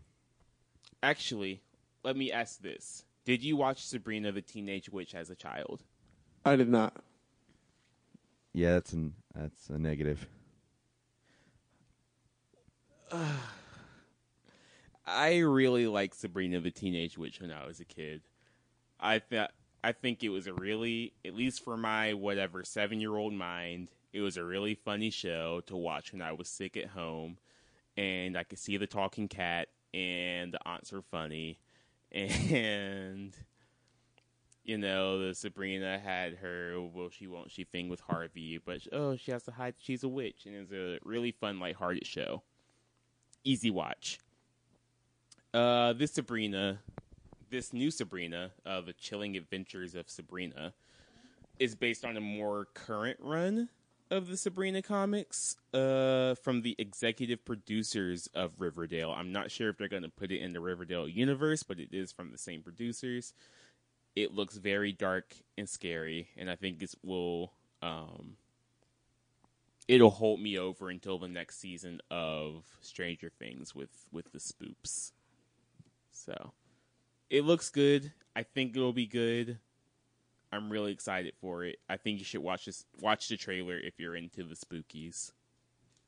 Actually, 1.02 1.60
let 2.04 2.16
me 2.16 2.30
ask 2.30 2.60
this. 2.60 3.04
Did 3.24 3.42
you 3.42 3.56
watch 3.56 3.84
Sabrina 3.86 4.32
the 4.32 4.42
Teenage 4.42 4.90
Witch 4.90 5.14
as 5.14 5.30
a 5.30 5.34
child? 5.34 5.82
I 6.44 6.56
did 6.56 6.68
not. 6.68 7.02
Yeah, 8.52 8.74
that's 8.74 8.92
an 8.92 9.14
that's 9.34 9.70
a 9.70 9.78
negative. 9.78 10.28
I 15.06 15.38
really 15.38 15.86
liked 15.86 16.16
Sabrina 16.16 16.60
the 16.60 16.70
Teenage 16.70 17.16
Witch 17.18 17.40
when 17.40 17.50
I 17.50 17.66
was 17.66 17.80
a 17.80 17.84
kid. 17.84 18.22
I 19.00 19.18
thought 19.18 19.52
I 19.82 19.92
think 19.92 20.22
it 20.22 20.30
was 20.30 20.46
a 20.46 20.54
really, 20.54 21.12
at 21.26 21.34
least 21.34 21.62
for 21.62 21.76
my 21.76 22.14
whatever 22.14 22.64
seven 22.64 23.00
year 23.00 23.16
old 23.16 23.34
mind, 23.34 23.90
it 24.12 24.20
was 24.20 24.36
a 24.36 24.44
really 24.44 24.74
funny 24.74 25.10
show 25.10 25.60
to 25.66 25.76
watch 25.76 26.12
when 26.12 26.22
I 26.22 26.32
was 26.32 26.48
sick 26.48 26.76
at 26.76 26.86
home, 26.86 27.38
and 27.96 28.36
I 28.36 28.44
could 28.44 28.58
see 28.58 28.76
the 28.76 28.86
talking 28.86 29.28
cat 29.28 29.68
and 29.92 30.52
the 30.52 30.58
aunts 30.66 30.92
were 30.92 31.02
funny, 31.02 31.58
and 32.52 33.34
you 34.62 34.78
know 34.78 35.26
the 35.26 35.34
Sabrina 35.34 35.98
had 35.98 36.34
her 36.34 36.80
will 36.80 37.10
she 37.10 37.26
won't 37.26 37.50
she 37.50 37.64
thing 37.64 37.88
with 37.88 38.00
Harvey, 38.00 38.60
but 38.64 38.80
oh 38.92 39.16
she 39.16 39.32
has 39.32 39.42
to 39.44 39.50
hide 39.50 39.74
she's 39.80 40.04
a 40.04 40.08
witch, 40.08 40.46
and 40.46 40.54
it's 40.54 40.72
a 40.72 40.98
really 41.02 41.32
fun 41.32 41.58
lighthearted 41.58 42.06
show. 42.06 42.42
Easy 43.42 43.68
watch. 43.68 44.20
Uh, 45.52 45.92
this 45.92 46.12
Sabrina, 46.12 46.78
this 47.50 47.72
new 47.72 47.90
Sabrina, 47.90 48.52
uh, 48.64 48.80
the 48.80 48.92
Chilling 48.92 49.36
Adventures 49.36 49.96
of 49.96 50.08
Sabrina, 50.08 50.72
is 51.58 51.74
based 51.74 52.04
on 52.04 52.16
a 52.16 52.20
more 52.20 52.68
current 52.74 53.18
run 53.20 53.68
of 54.10 54.28
the 54.28 54.36
Sabrina 54.36 54.82
comics 54.82 55.56
uh, 55.72 56.34
from 56.36 56.62
the 56.62 56.76
executive 56.78 57.44
producers 57.44 58.28
of 58.34 58.52
Riverdale. 58.58 59.10
I'm 59.10 59.32
not 59.32 59.50
sure 59.50 59.70
if 59.70 59.78
they're 59.78 59.88
going 59.88 60.02
to 60.02 60.08
put 60.08 60.30
it 60.30 60.40
in 60.40 60.52
the 60.52 60.60
Riverdale 60.60 61.08
universe, 61.08 61.62
but 61.62 61.78
it 61.80 61.88
is 61.92 62.12
from 62.12 62.30
the 62.30 62.38
same 62.38 62.62
producers. 62.62 63.32
It 64.14 64.32
looks 64.32 64.56
very 64.56 64.92
dark 64.92 65.34
and 65.58 65.68
scary, 65.68 66.28
and 66.36 66.48
I 66.48 66.56
think 66.56 66.82
it 66.82 66.94
will 67.02 67.52
um, 67.82 68.36
it'll 69.88 70.10
hold 70.10 70.40
me 70.40 70.58
over 70.58 70.88
until 70.88 71.18
the 71.18 71.28
next 71.28 71.58
season 71.60 72.00
of 72.10 72.64
Stranger 72.80 73.30
Things 73.38 73.74
with 73.74 74.06
with 74.12 74.32
the 74.32 74.38
spoops. 74.38 75.12
So 76.12 76.52
it 77.30 77.44
looks 77.44 77.70
good. 77.70 78.12
I 78.36 78.42
think 78.42 78.76
it'll 78.76 78.92
be 78.92 79.06
good. 79.06 79.58
I'm 80.54 80.70
really 80.70 80.92
excited 80.92 81.34
for 81.40 81.64
it. 81.64 81.78
I 81.88 81.96
think 81.96 82.18
you 82.18 82.24
should 82.24 82.42
watch 82.42 82.66
this 82.66 82.84
watch 83.00 83.28
the 83.28 83.36
trailer 83.36 83.76
if 83.76 83.98
you're 83.98 84.14
into 84.14 84.44
the 84.44 84.54
spookies. 84.54 85.32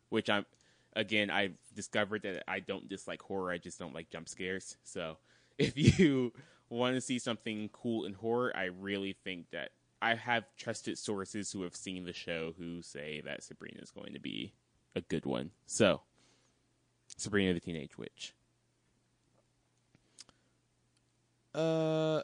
Which 0.09 0.31
I'm 0.31 0.47
again, 0.95 1.31
I've 1.31 1.57
discovered 1.75 2.23
that 2.23 2.45
I 2.49 2.61
don't 2.61 2.89
dislike 2.89 3.21
horror, 3.21 3.51
I 3.51 3.59
just 3.59 3.79
don't 3.79 3.95
like 3.95 4.11
jump 4.11 4.29
scares. 4.29 4.77
So 4.85 5.19
if 5.59 5.77
you 5.77 6.33
want 6.69 6.95
to 6.95 7.01
see 7.01 7.19
something 7.19 7.71
cool 7.73 8.05
in 8.05 8.13
horror, 8.13 8.53
I 8.57 8.65
really 8.65 9.17
think 9.25 9.51
that 9.51 9.71
I 10.01 10.15
have 10.15 10.45
trusted 10.57 10.99
sources 10.99 11.51
who 11.51 11.63
have 11.63 11.75
seen 11.75 12.05
the 12.05 12.13
show 12.13 12.55
who 12.59 12.83
say 12.83 13.23
that 13.25 13.43
Sabrina 13.43 13.81
is 13.83 13.91
going 13.91 14.13
to 14.13 14.21
be 14.21 14.53
a 14.95 15.01
good 15.01 15.27
one. 15.27 15.51
So, 15.67 16.03
Sabrina 17.17 17.55
the 17.55 17.61
Teenage 17.61 17.99
Witch. 17.99 18.35
Uh, 21.55 22.23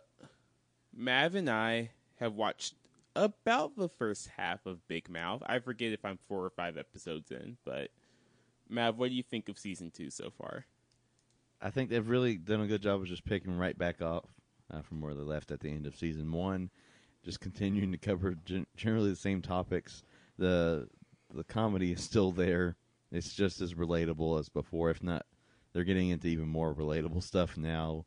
Mav 0.95 1.35
and 1.35 1.49
I 1.49 1.91
have 2.23 2.35
watched 2.35 2.75
about 3.15 3.77
the 3.77 3.89
first 3.89 4.29
half 4.37 4.65
of 4.67 4.87
Big 4.89 5.11
Mouth. 5.11 5.43
I 5.47 5.59
forget 5.59 5.93
if 5.93 6.05
I'm 6.05 6.19
four 6.29 6.45
or 6.45 6.51
five 6.51 6.79
episodes 6.79 7.31
in, 7.31 7.57
but 7.65 7.91
Mav, 8.69 8.97
what 8.97 9.11
do 9.11 9.15
you 9.15 9.23
think 9.23 9.49
of 9.49 9.59
season 9.59 9.91
two 9.91 10.11
so 10.11 10.31
far? 10.31 10.67
I 11.61 11.71
think 11.71 11.91
they've 11.91 12.09
really 12.09 12.37
done 12.37 12.61
a 12.61 12.67
good 12.67 12.83
job 12.83 13.01
of 13.01 13.07
just 13.07 13.25
picking 13.25 13.57
right 13.57 13.77
back 13.77 14.03
off 14.03 14.25
uh, 14.73 14.83
from 14.83 15.01
where 15.01 15.15
they 15.15 15.23
left 15.23 15.51
at 15.51 15.61
the 15.61 15.69
end 15.69 15.87
of 15.87 15.95
season 15.97 16.33
one, 16.33 16.71
just 17.25 17.41
continuing 17.41 17.93
to 17.93 17.99
cover 17.99 18.35
gen- 18.45 18.67
generally 18.77 19.11
the 19.11 19.17
same 19.17 19.43
topics. 19.43 20.03
the 20.39 20.89
The 21.33 21.45
comedy 21.45 21.93
is 21.93 22.03
still 22.03 22.33
there; 22.33 22.77
it's 23.13 23.35
just 23.35 23.61
as 23.61 23.75
relatable 23.75 24.41
as 24.41 24.49
before. 24.49 24.91
If 24.91 25.03
not, 25.03 25.27
they're 25.73 25.85
getting 25.85 26.09
into 26.09 26.29
even 26.29 26.49
more 26.49 26.75
relatable 26.75 27.23
stuff 27.23 27.57
now. 27.57 28.07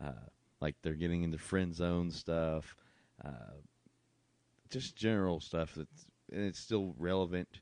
Uh, 0.00 0.12
like 0.60 0.76
they're 0.82 0.94
getting 0.94 1.24
into 1.24 1.36
friend 1.36 1.74
zone 1.74 2.10
stuff, 2.10 2.74
uh, 3.24 3.56
just 4.70 4.96
general 4.96 5.40
stuff 5.40 5.74
that's 5.74 6.06
and 6.32 6.42
it's 6.42 6.58
still 6.58 6.94
relevant 6.98 7.60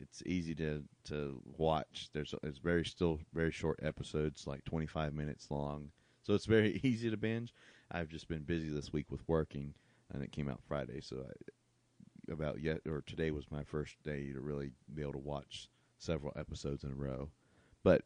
it's 0.00 0.22
easy 0.26 0.54
to 0.56 0.82
to 1.04 1.40
watch. 1.56 2.08
There's 2.12 2.34
it's 2.42 2.58
very 2.58 2.84
still 2.84 3.18
very 3.32 3.50
short 3.50 3.80
episodes, 3.82 4.46
like 4.46 4.64
25 4.64 5.14
minutes 5.14 5.50
long, 5.50 5.90
so 6.22 6.34
it's 6.34 6.46
very 6.46 6.80
easy 6.82 7.10
to 7.10 7.16
binge. 7.16 7.54
I've 7.90 8.08
just 8.08 8.28
been 8.28 8.42
busy 8.42 8.68
this 8.68 8.92
week 8.92 9.10
with 9.10 9.26
working, 9.28 9.74
and 10.12 10.22
it 10.22 10.32
came 10.32 10.48
out 10.48 10.60
Friday, 10.66 11.00
so 11.00 11.24
I, 11.28 12.32
about 12.32 12.60
yet, 12.60 12.80
or 12.88 13.02
today 13.06 13.30
was 13.30 13.50
my 13.50 13.62
first 13.64 14.02
day 14.02 14.32
to 14.32 14.40
really 14.40 14.70
be 14.92 15.02
able 15.02 15.12
to 15.12 15.18
watch 15.18 15.68
several 15.98 16.32
episodes 16.36 16.84
in 16.84 16.90
a 16.90 16.94
row. 16.94 17.30
But 17.84 18.02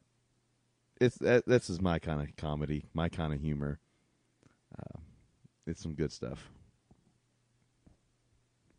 it's 1.00 1.16
that, 1.18 1.46
this 1.46 1.70
is 1.70 1.80
my 1.80 1.98
kind 1.98 2.20
of 2.20 2.36
comedy, 2.36 2.84
my 2.92 3.08
kind 3.08 3.32
of 3.32 3.40
humor. 3.40 3.80
Uh, 4.78 4.98
it's 5.66 5.82
some 5.82 5.94
good 5.94 6.12
stuff. 6.12 6.50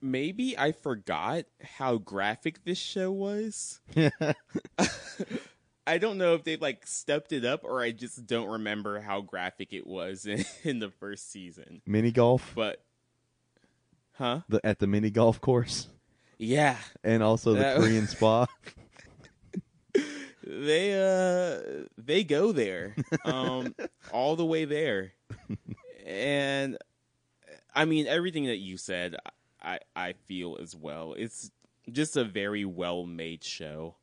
Maybe 0.02 0.58
I 0.58 0.72
forgot 0.72 1.46
how 1.62 1.98
graphic 1.98 2.64
this 2.66 2.80
show 2.80 3.12
was. 3.12 3.80
I 5.88 5.98
don't 5.98 6.18
know 6.18 6.34
if 6.36 6.44
they've 6.44 6.62
like 6.62 6.86
stepped 6.88 7.32
it 7.32 7.46
up 7.46 7.64
or 7.64 7.82
I 7.82 7.92
just 7.92 8.26
don't 8.26 8.50
remember 8.50 9.00
how 9.00 9.22
graphic 9.22 9.74
it 9.74 9.86
was 9.86 10.26
in, 10.26 10.46
in 10.64 10.80
the 10.80 10.90
first 10.90 11.32
season. 11.32 11.82
Mini 11.86 12.12
golf, 12.12 12.54
But 12.56 12.84
huh? 14.14 14.42
the 14.50 14.66
at 14.66 14.80
the 14.80 14.88
mini 14.88 15.10
golf 15.10 15.42
course, 15.42 15.88
Yeah. 16.38 16.78
and 17.04 17.24
also 17.24 17.54
the 17.54 17.60
That- 17.60 17.78
Korean 17.78 18.08
spa. 18.16 18.48
They 20.44 20.94
uh 20.94 21.86
they 21.98 22.24
go 22.24 22.52
there. 22.52 22.96
Um 23.26 23.76
all 24.12 24.36
the 24.36 24.46
way 24.46 24.66
there. 24.66 25.14
And 26.06 26.78
I 27.74 27.86
mean 27.86 28.08
everything 28.08 28.46
that 28.46 28.58
you 28.58 28.78
said 28.78 29.16
I 29.62 29.80
I 29.96 30.14
feel 30.14 30.58
as 30.62 30.76
well. 30.76 31.14
It's 31.18 31.52
just 31.92 32.16
a 32.18 32.24
very 32.24 32.66
well 32.66 33.06
made 33.06 33.44
show. 33.44 33.96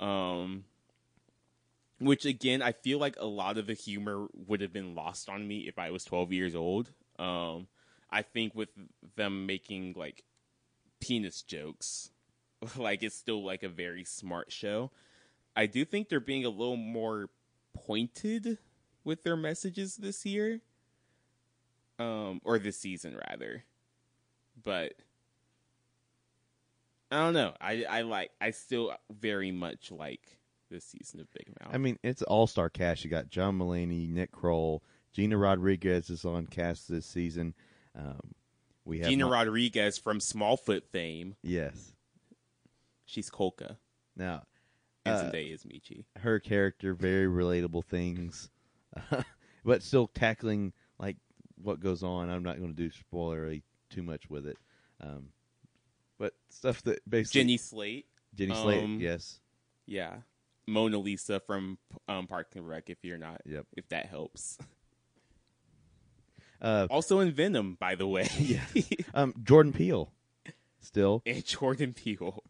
Um 0.00 0.64
which 2.00 2.24
again 2.24 2.60
I 2.62 2.72
feel 2.72 2.98
like 2.98 3.16
a 3.18 3.26
lot 3.26 3.56
of 3.58 3.66
the 3.66 3.74
humor 3.74 4.26
would 4.34 4.60
have 4.60 4.72
been 4.72 4.94
lost 4.94 5.28
on 5.28 5.46
me 5.46 5.60
if 5.68 5.78
I 5.78 5.90
was 5.90 6.04
12 6.04 6.32
years 6.32 6.54
old. 6.54 6.90
Um 7.18 7.68
I 8.10 8.22
think 8.22 8.54
with 8.54 8.70
them 9.16 9.46
making 9.46 9.94
like 9.96 10.24
penis 11.00 11.42
jokes 11.42 12.10
like 12.76 13.02
it's 13.02 13.16
still 13.16 13.44
like 13.44 13.62
a 13.62 13.68
very 13.68 14.04
smart 14.04 14.50
show. 14.50 14.90
I 15.56 15.66
do 15.66 15.84
think 15.84 16.08
they're 16.08 16.20
being 16.20 16.44
a 16.44 16.50
little 16.50 16.76
more 16.76 17.30
pointed 17.74 18.58
with 19.04 19.22
their 19.22 19.36
messages 19.36 19.96
this 19.96 20.26
year. 20.26 20.60
Um 21.98 22.40
or 22.44 22.58
this 22.58 22.78
season 22.78 23.16
rather. 23.30 23.64
But 24.64 24.94
I 27.10 27.18
don't 27.18 27.34
know. 27.34 27.54
I 27.60 27.84
I 27.88 28.02
like 28.02 28.30
I 28.40 28.50
still 28.50 28.92
very 29.10 29.52
much 29.52 29.90
like 29.90 30.38
this 30.70 30.84
season 30.84 31.20
of 31.20 31.32
Big 31.32 31.48
Mouth. 31.60 31.74
I 31.74 31.78
mean, 31.78 31.98
it's 32.02 32.22
all 32.22 32.46
star 32.46 32.68
cast. 32.68 33.04
You 33.04 33.10
got 33.10 33.28
John 33.28 33.58
Mulaney, 33.58 34.08
Nick 34.08 34.32
Kroll, 34.32 34.82
Gina 35.12 35.36
Rodriguez 35.36 36.10
is 36.10 36.24
on 36.24 36.46
cast 36.46 36.88
this 36.88 37.06
season. 37.06 37.54
Um, 37.96 38.32
we 38.84 38.98
have 39.00 39.08
Gina 39.08 39.28
Rodriguez 39.28 39.98
from 39.98 40.18
Smallfoot 40.18 40.82
fame. 40.90 41.36
Yes. 41.42 41.92
She's 43.06 43.30
Kolka. 43.30 43.76
Now, 44.16 44.44
And 45.04 45.14
Uh, 45.14 45.30
Zendaya 45.30 45.52
is 45.54 45.64
Meechee. 45.64 46.04
her 46.16 46.40
character 46.40 46.94
very 46.94 47.26
relatable 47.26 47.84
things, 47.84 48.50
but 49.64 49.82
still 49.82 50.08
tackling 50.08 50.72
like 50.98 51.16
what 51.62 51.80
goes 51.80 52.02
on. 52.02 52.30
I'm 52.30 52.42
not 52.42 52.58
going 52.58 52.74
to 52.74 52.76
do 52.76 52.90
spoilery 52.90 53.62
too 53.94 54.02
much 54.02 54.28
with 54.28 54.46
it, 54.46 54.58
um, 55.00 55.28
but 56.18 56.34
stuff 56.50 56.82
that 56.82 56.98
basically 57.08 57.40
Jenny 57.40 57.56
Slate. 57.56 58.06
Jenny 58.34 58.54
Slate. 58.54 58.82
um, 58.84 58.98
yes. 59.00 59.40
Yeah. 59.86 60.16
Mona 60.66 60.98
Lisa 60.98 61.40
from 61.40 61.78
um, 62.08 62.26
Park 62.26 62.48
and 62.56 62.66
Rec. 62.66 62.88
If 62.90 62.98
you're 63.04 63.18
not, 63.18 63.40
Yep. 63.44 63.66
if 63.76 63.88
that 63.88 64.06
helps. 64.06 64.58
Uh, 66.62 66.86
Also 66.88 67.20
in 67.20 67.30
Venom, 67.30 67.76
by 67.78 67.94
the 67.94 68.06
way. 68.06 68.26
Yeah. 68.38 68.64
um, 69.14 69.34
Jordan 69.42 69.72
Peele 69.74 70.10
still 70.80 71.20
and 71.26 71.44
Jordan 71.44 71.92
Peele. 71.92 72.42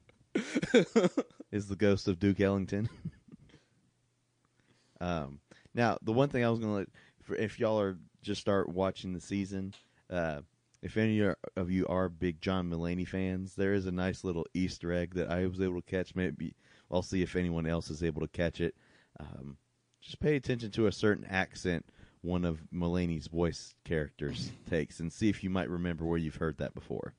is 1.51 1.67
the 1.67 1.75
ghost 1.77 2.07
of 2.07 2.21
Duke 2.21 2.41
Ellington. 2.41 2.89
um, 5.01 5.41
now, 5.75 5.99
the 6.03 6.13
one 6.13 6.29
thing 6.29 6.45
I 6.45 6.51
was 6.51 6.61
going 6.61 6.85
to 6.87 6.91
let, 7.31 7.41
if 7.41 7.59
y'all 7.59 7.81
are 7.81 7.99
just 8.23 8.41
start 8.41 8.69
watching 8.69 9.13
the 9.15 9.21
season, 9.21 9.75
uh, 10.11 10.43
if 10.85 10.99
any 10.99 11.23
of 11.57 11.71
you 11.71 11.87
are 11.87 12.11
big 12.11 12.43
John 12.43 12.69
Mulaney 12.69 13.09
fans, 13.09 13.55
there 13.55 13.73
is 13.73 13.87
a 13.87 13.91
nice 13.91 14.23
little 14.23 14.47
Easter 14.53 14.93
egg 14.93 15.15
that 15.15 15.31
I 15.31 15.47
was 15.47 15.59
able 15.63 15.81
to 15.81 15.91
catch. 15.91 16.15
Maybe 16.15 16.55
I'll 16.91 17.01
see 17.01 17.23
if 17.23 17.37
anyone 17.37 17.67
else 17.67 17.89
is 17.89 18.03
able 18.03 18.21
to 18.21 18.29
catch 18.29 18.61
it. 18.61 18.75
Um, 19.19 19.57
just 20.03 20.21
pay 20.21 20.37
attention 20.37 20.71
to 20.73 20.87
a 20.87 20.93
certain 20.93 21.25
accent 21.25 21.87
one 22.21 22.45
of 22.45 22.61
Mulaney's 22.71 23.29
voice 23.29 23.75
characters 23.85 24.53
takes, 24.71 25.01
and 25.01 25.11
see 25.11 25.31
if 25.31 25.43
you 25.43 25.49
might 25.49 25.71
remember 25.71 26.05
where 26.05 26.19
you've 26.19 26.37
heard 26.37 26.59
that 26.59 26.75
before. 26.75 27.15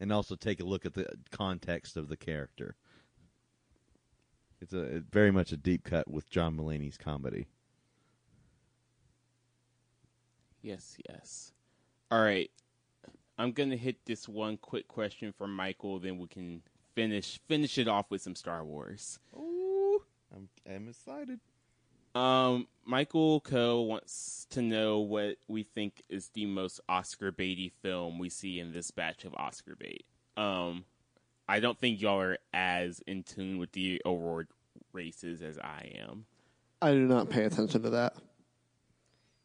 And 0.00 0.12
also 0.12 0.34
take 0.34 0.58
a 0.58 0.64
look 0.64 0.84
at 0.84 0.94
the 0.94 1.06
context 1.30 1.96
of 1.96 2.08
the 2.08 2.16
character. 2.16 2.74
It's 4.60 4.72
a 4.72 5.04
very 5.12 5.30
much 5.30 5.52
a 5.52 5.56
deep 5.56 5.84
cut 5.84 6.10
with 6.10 6.28
John 6.28 6.56
Mulaney's 6.56 6.98
comedy. 6.98 7.46
yes, 10.62 10.96
yes. 11.08 11.52
All 12.10 12.20
right. 12.20 12.50
I'm 13.38 13.52
gonna 13.52 13.76
hit 13.76 14.04
this 14.04 14.28
one 14.28 14.58
quick 14.58 14.86
question 14.86 15.32
from 15.32 15.54
Michael, 15.54 15.98
then 15.98 16.18
we 16.18 16.26
can 16.26 16.62
finish 16.94 17.40
finish 17.48 17.78
it 17.78 17.88
off 17.88 18.10
with 18.10 18.20
some 18.20 18.34
Star 18.34 18.64
Wars. 18.64 19.18
Ooh, 19.34 20.02
I'm 20.34 20.48
I'm 20.68 20.88
excited. 20.88 21.40
Um, 22.14 22.66
Michael 22.84 23.40
Coe 23.40 23.82
wants 23.82 24.46
to 24.50 24.60
know 24.60 24.98
what 24.98 25.36
we 25.46 25.62
think 25.62 26.02
is 26.08 26.28
the 26.30 26.44
most 26.44 26.80
Oscar 26.88 27.30
baity 27.30 27.70
film 27.82 28.18
we 28.18 28.28
see 28.28 28.58
in 28.58 28.72
this 28.72 28.90
batch 28.90 29.24
of 29.24 29.32
Oscar 29.34 29.76
bait. 29.76 30.04
Um, 30.36 30.84
I 31.48 31.60
don't 31.60 31.78
think 31.78 32.00
y'all 32.00 32.20
are 32.20 32.38
as 32.52 33.00
in 33.06 33.22
tune 33.22 33.58
with 33.58 33.72
the 33.72 34.02
award 34.04 34.48
races 34.92 35.40
as 35.40 35.56
I 35.58 35.92
am. 35.98 36.26
I 36.82 36.92
do 36.92 37.06
not 37.06 37.30
pay 37.30 37.44
attention 37.44 37.82
to 37.82 37.90
that. 37.90 38.16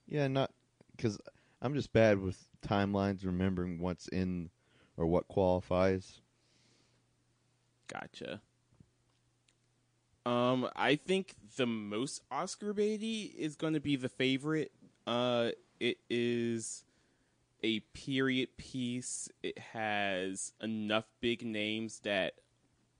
Yeah, 0.07 0.27
not 0.27 0.51
because 0.95 1.19
I'm 1.65 1.73
just 1.73 1.91
bad 1.93 2.19
with 2.21 2.37
timelines, 2.61 3.25
remembering 3.25 3.79
what's 3.79 4.07
in 4.09 4.51
or 4.97 5.07
what 5.07 5.27
qualifies. 5.27 6.21
Gotcha. 7.87 8.39
Um, 10.27 10.69
I 10.75 10.95
think 10.95 11.33
the 11.57 11.65
most 11.65 12.21
Oscar 12.29 12.71
baity 12.71 13.33
is 13.33 13.55
going 13.55 13.73
to 13.73 13.79
be 13.79 13.95
the 13.95 14.09
favorite. 14.09 14.73
Uh, 15.07 15.49
it 15.79 15.97
is 16.07 16.85
a 17.63 17.79
period 17.95 18.55
piece. 18.57 19.27
It 19.41 19.57
has 19.57 20.53
enough 20.61 21.05
big 21.19 21.43
names 21.43 21.99
that 22.03 22.35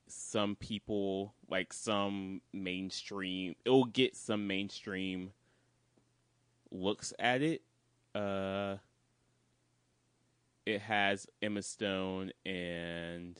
some 0.08 0.56
people, 0.56 1.34
like 1.48 1.72
some 1.72 2.40
mainstream, 2.52 3.54
it'll 3.64 3.84
get 3.84 4.16
some 4.16 4.48
mainstream 4.48 5.30
looks 6.72 7.12
at 7.20 7.42
it. 7.42 7.62
Uh, 8.16 8.78
it 10.64 10.80
has 10.80 11.26
Emma 11.42 11.62
Stone 11.62 12.32
and 12.46 13.38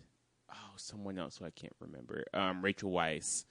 oh, 0.53 0.75
someone 0.77 1.19
else 1.19 1.39
who 1.39 1.47
I 1.47 1.51
can't 1.51 1.75
remember. 1.81 2.25
Um, 2.35 2.63
Rachel 2.63 2.91
Weisz 2.91 3.47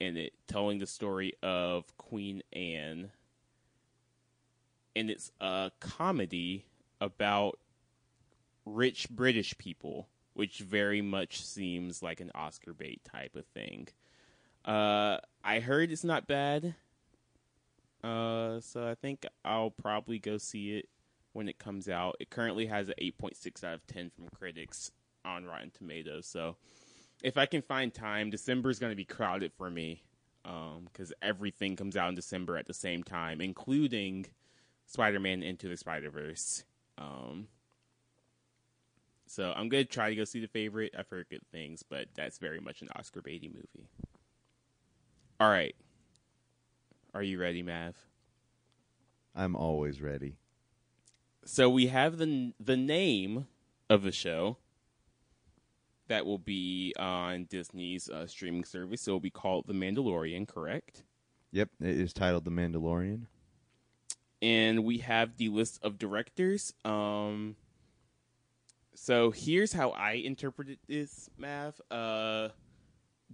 in 0.00 0.16
it, 0.16 0.32
telling 0.46 0.78
the 0.78 0.86
story 0.86 1.34
of 1.42 1.96
Queen 1.98 2.42
Anne, 2.52 3.10
and 4.96 5.10
it's 5.10 5.30
a 5.40 5.70
comedy 5.80 6.66
about 7.00 7.58
rich 8.64 9.08
British 9.10 9.56
people, 9.58 10.08
which 10.32 10.60
very 10.60 11.02
much 11.02 11.44
seems 11.44 12.02
like 12.02 12.20
an 12.20 12.30
Oscar 12.34 12.72
bait 12.72 13.02
type 13.04 13.36
of 13.36 13.44
thing. 13.48 13.88
Uh, 14.64 15.18
I 15.44 15.60
heard 15.60 15.92
it's 15.92 16.04
not 16.04 16.26
bad. 16.26 16.74
Uh, 18.04 18.60
so 18.60 18.86
I 18.86 18.94
think 18.94 19.24
I'll 19.44 19.70
probably 19.70 20.18
go 20.18 20.36
see 20.36 20.76
it 20.76 20.88
when 21.32 21.48
it 21.48 21.58
comes 21.58 21.88
out. 21.88 22.16
It 22.20 22.28
currently 22.28 22.66
has 22.66 22.88
an 22.88 22.94
8.6 23.00 23.64
out 23.64 23.74
of 23.74 23.86
10 23.86 24.10
from 24.10 24.28
critics 24.28 24.90
on 25.24 25.46
Rotten 25.46 25.70
Tomatoes. 25.70 26.26
So 26.26 26.56
if 27.22 27.38
I 27.38 27.46
can 27.46 27.62
find 27.62 27.94
time, 27.94 28.28
December 28.28 28.68
is 28.68 28.78
going 28.78 28.92
to 28.92 28.96
be 28.96 29.06
crowded 29.06 29.52
for 29.56 29.70
me 29.70 30.02
because 30.42 31.14
everything 31.22 31.76
comes 31.76 31.96
out 31.96 32.10
in 32.10 32.14
December 32.14 32.58
at 32.58 32.66
the 32.66 32.74
same 32.74 33.02
time, 33.02 33.40
including 33.40 34.26
Spider-Man 34.84 35.42
Into 35.42 35.68
the 35.68 35.76
Spider-Verse. 35.78 36.64
Um, 36.98 37.48
so 39.26 39.54
I'm 39.56 39.70
going 39.70 39.84
to 39.84 39.90
try 39.90 40.10
to 40.10 40.14
go 40.14 40.24
see 40.24 40.40
the 40.40 40.46
favorite. 40.46 40.94
I've 40.98 41.08
heard 41.08 41.30
good 41.30 41.46
things, 41.50 41.82
but 41.82 42.08
that's 42.14 42.36
very 42.36 42.60
much 42.60 42.82
an 42.82 42.88
Oscar 42.94 43.22
baity 43.22 43.50
movie. 43.50 43.88
All 45.40 45.48
right. 45.48 45.74
Are 47.14 47.22
you 47.22 47.40
ready, 47.40 47.62
Mav? 47.62 47.94
I'm 49.36 49.54
always 49.54 50.02
ready. 50.02 50.36
So 51.44 51.70
we 51.70 51.86
have 51.86 52.18
the 52.18 52.52
the 52.58 52.76
name 52.76 53.46
of 53.88 54.02
the 54.02 54.12
show 54.12 54.56
that 56.08 56.26
will 56.26 56.38
be 56.38 56.92
on 56.98 57.44
Disney's 57.44 58.08
uh, 58.10 58.26
streaming 58.26 58.64
service. 58.64 59.02
So 59.02 59.12
It 59.12 59.14
will 59.14 59.20
be 59.20 59.30
called 59.30 59.66
The 59.66 59.72
Mandalorian, 59.74 60.46
correct? 60.48 61.04
Yep, 61.52 61.70
it 61.80 61.98
is 62.00 62.12
titled 62.12 62.44
The 62.44 62.50
Mandalorian. 62.50 63.26
And 64.42 64.84
we 64.84 64.98
have 64.98 65.36
the 65.36 65.48
list 65.48 65.78
of 65.82 65.98
directors. 65.98 66.74
Um, 66.84 67.56
So 68.94 69.30
here's 69.30 69.72
how 69.72 69.90
I 69.90 70.12
interpreted 70.12 70.78
this, 70.88 71.30
Mav. 71.38 71.80
Uh, 71.90 72.48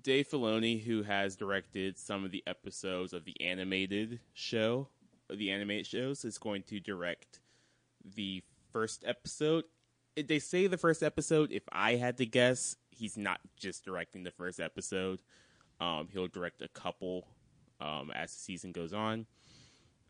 Dave 0.02 0.28
Filoni, 0.28 0.82
who 0.82 1.02
has 1.02 1.36
directed 1.36 1.98
some 1.98 2.24
of 2.24 2.30
the 2.30 2.42
episodes 2.46 3.12
of 3.12 3.24
the 3.24 3.40
animated 3.40 4.20
show, 4.32 4.88
the 5.28 5.50
animated 5.50 5.86
shows, 5.86 6.24
is 6.24 6.38
going 6.38 6.62
to 6.64 6.80
direct 6.80 7.40
the 8.16 8.42
first 8.72 9.04
episode. 9.06 9.64
They 10.16 10.38
say 10.38 10.66
the 10.66 10.78
first 10.78 11.02
episode. 11.02 11.52
If 11.52 11.62
I 11.70 11.96
had 11.96 12.18
to 12.18 12.26
guess, 12.26 12.76
he's 12.90 13.16
not 13.16 13.40
just 13.56 13.84
directing 13.84 14.22
the 14.22 14.30
first 14.30 14.60
episode. 14.60 15.20
Um, 15.80 16.08
he'll 16.12 16.28
direct 16.28 16.62
a 16.62 16.68
couple 16.68 17.26
um, 17.80 18.10
as 18.14 18.32
the 18.32 18.40
season 18.40 18.72
goes 18.72 18.92
on. 18.92 19.26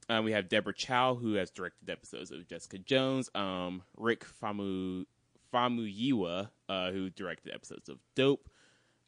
Um, 0.08 0.24
we 0.24 0.32
have 0.32 0.48
Deborah 0.48 0.74
Chow, 0.74 1.14
who 1.14 1.34
has 1.34 1.50
directed 1.50 1.88
episodes 1.88 2.32
of 2.32 2.46
Jessica 2.48 2.78
Jones. 2.78 3.30
Um, 3.34 3.82
Rick 3.96 4.24
Famu 4.42 5.04
Famuyiwa, 5.52 6.48
uh, 6.68 6.90
who 6.90 7.10
directed 7.10 7.54
episodes 7.54 7.88
of 7.88 7.98
Dope. 8.16 8.48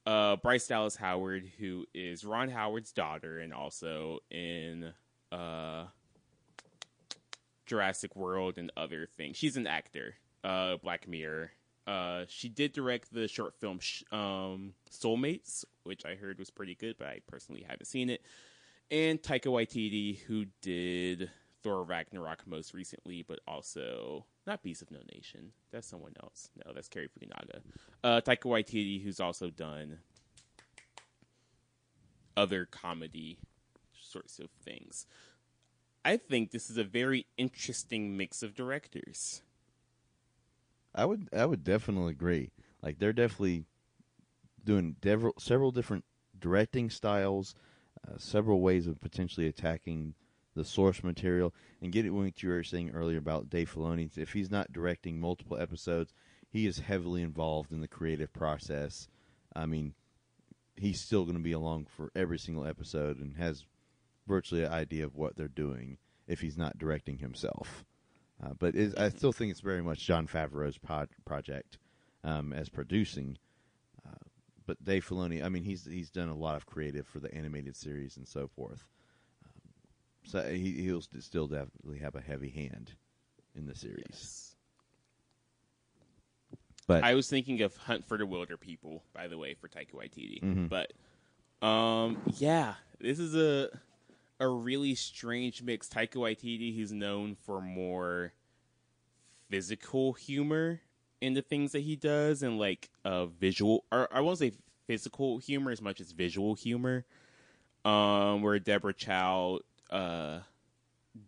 Uh, 0.04 0.36
Bryce 0.36 0.66
Dallas 0.66 0.96
Howard, 0.96 1.50
who 1.58 1.86
is 1.94 2.24
Ron 2.24 2.48
Howard's 2.48 2.92
daughter, 2.92 3.38
and 3.38 3.52
also 3.52 4.18
in 4.30 4.92
uh, 5.30 5.84
Jurassic 7.66 8.16
World 8.16 8.58
and 8.58 8.72
other 8.76 9.08
things. 9.16 9.36
She's 9.36 9.56
an 9.56 9.66
actor. 9.66 10.14
Uh, 10.44 10.76
Black 10.82 11.06
Mirror. 11.06 11.52
Uh, 11.86 12.24
she 12.28 12.48
did 12.48 12.72
direct 12.72 13.12
the 13.12 13.28
short 13.28 13.54
film 13.60 13.78
um, 14.10 14.74
Soulmates, 14.90 15.64
which 15.84 16.04
I 16.04 16.14
heard 16.14 16.38
was 16.38 16.50
pretty 16.50 16.74
good, 16.74 16.96
but 16.98 17.08
I 17.08 17.20
personally 17.28 17.64
haven't 17.68 17.86
seen 17.86 18.10
it. 18.10 18.22
And 18.90 19.22
Taika 19.22 19.46
Waititi, 19.46 20.20
who 20.22 20.46
did 20.60 21.30
Thor 21.62 21.84
Ragnarok 21.84 22.46
most 22.46 22.74
recently, 22.74 23.22
but 23.22 23.40
also 23.46 24.26
not 24.46 24.62
Beast 24.62 24.82
of 24.82 24.90
No 24.90 24.98
Nation. 25.14 25.52
That's 25.70 25.88
someone 25.88 26.14
else. 26.22 26.50
No, 26.64 26.72
that's 26.72 26.88
Cary 26.88 27.08
Fukunaga. 27.08 27.60
Uh, 28.02 28.20
Taika 28.20 28.44
Waititi, 28.44 29.02
who's 29.02 29.20
also 29.20 29.50
done 29.50 29.98
other 32.36 32.66
comedy 32.66 33.38
sorts 34.00 34.38
of 34.38 34.50
things. 34.64 35.06
I 36.04 36.16
think 36.16 36.50
this 36.50 36.68
is 36.68 36.78
a 36.78 36.84
very 36.84 37.26
interesting 37.36 38.16
mix 38.16 38.42
of 38.42 38.54
directors. 38.54 39.42
I 40.94 41.04
would 41.04 41.28
I 41.32 41.46
would 41.46 41.64
definitely 41.64 42.10
agree. 42.10 42.50
Like 42.82 42.98
they're 42.98 43.12
definitely 43.12 43.64
doing 44.64 44.96
several 45.38 45.70
different 45.70 46.04
directing 46.38 46.90
styles, 46.90 47.54
uh, 48.06 48.14
several 48.18 48.60
ways 48.60 48.86
of 48.86 49.00
potentially 49.00 49.46
attacking 49.46 50.14
the 50.54 50.64
source 50.64 51.02
material, 51.02 51.54
and 51.80 51.92
get 51.92 52.04
it 52.04 52.10
what 52.10 52.42
you 52.42 52.48
were 52.48 52.62
saying 52.62 52.90
earlier 52.90 53.18
about 53.18 53.50
Dave 53.50 53.72
Filoni. 53.72 54.16
If 54.16 54.32
he's 54.32 54.50
not 54.50 54.72
directing 54.72 55.20
multiple 55.20 55.58
episodes, 55.58 56.12
he 56.48 56.66
is 56.66 56.80
heavily 56.80 57.22
involved 57.22 57.72
in 57.72 57.80
the 57.80 57.88
creative 57.88 58.32
process. 58.32 59.08
I 59.54 59.66
mean, 59.66 59.94
he's 60.76 61.00
still 61.00 61.24
going 61.24 61.36
to 61.36 61.42
be 61.42 61.52
along 61.52 61.86
for 61.86 62.10
every 62.14 62.38
single 62.38 62.66
episode 62.66 63.18
and 63.18 63.36
has 63.36 63.64
virtually 64.26 64.64
an 64.64 64.72
idea 64.72 65.04
of 65.04 65.16
what 65.16 65.36
they're 65.36 65.48
doing 65.48 65.98
if 66.26 66.40
he's 66.40 66.58
not 66.58 66.78
directing 66.78 67.18
himself. 67.18 67.84
Uh, 68.42 68.54
but 68.58 68.74
is, 68.74 68.94
I 68.94 69.08
still 69.08 69.32
think 69.32 69.50
it's 69.50 69.60
very 69.60 69.82
much 69.82 70.04
Jon 70.04 70.26
Favreau's 70.26 70.78
pod, 70.78 71.08
project 71.24 71.78
um, 72.24 72.52
as 72.52 72.68
producing. 72.68 73.38
Uh, 74.06 74.28
but 74.66 74.82
Dave 74.84 75.06
Filoni, 75.06 75.44
I 75.44 75.48
mean, 75.48 75.64
he's 75.64 75.84
he's 75.84 76.10
done 76.10 76.28
a 76.28 76.34
lot 76.34 76.56
of 76.56 76.66
creative 76.66 77.06
for 77.06 77.20
the 77.20 77.32
animated 77.34 77.76
series 77.76 78.16
and 78.16 78.26
so 78.26 78.48
forth. 78.48 78.86
So 80.24 80.42
he, 80.42 80.72
he'll 80.82 81.02
st- 81.02 81.22
still 81.22 81.46
definitely 81.46 81.98
have 81.98 82.14
a 82.14 82.20
heavy 82.20 82.50
hand 82.50 82.92
in 83.54 83.66
the 83.66 83.74
series. 83.74 84.06
Yes. 84.10 84.48
But 86.86 87.04
I 87.04 87.14
was 87.14 87.28
thinking 87.28 87.62
of 87.62 87.76
Hunt 87.76 88.06
for 88.06 88.18
the 88.18 88.24
Wilderpeople, 88.24 89.00
by 89.14 89.28
the 89.28 89.38
way, 89.38 89.54
for 89.54 89.68
Taika 89.68 89.92
Waititi. 89.94 90.42
Mhm. 90.42 90.68
But 90.68 90.92
um, 91.66 92.18
yeah, 92.38 92.74
this 93.00 93.18
is 93.18 93.34
a 93.36 93.68
a 94.40 94.48
really 94.48 94.94
strange 94.96 95.62
mix. 95.62 95.88
Taika 95.88 96.16
Waititi, 96.16 96.74
he's 96.74 96.92
known 96.92 97.36
for 97.36 97.60
more 97.60 98.32
physical 99.48 100.14
humor 100.14 100.80
in 101.20 101.34
the 101.34 101.42
things 101.42 101.70
that 101.72 101.80
he 101.80 101.94
does, 101.94 102.42
and 102.42 102.58
like 102.58 102.90
uh, 103.04 103.26
visual, 103.26 103.84
or 103.92 104.08
I 104.12 104.20
won't 104.20 104.38
say 104.38 104.52
physical 104.86 105.38
humor 105.38 105.70
as 105.70 105.80
much 105.80 106.00
as 106.00 106.10
visual 106.12 106.54
humor. 106.54 107.04
Um, 107.84 108.42
where 108.42 108.60
Deborah 108.60 108.94
Chow 108.94 109.58
uh 109.92 110.40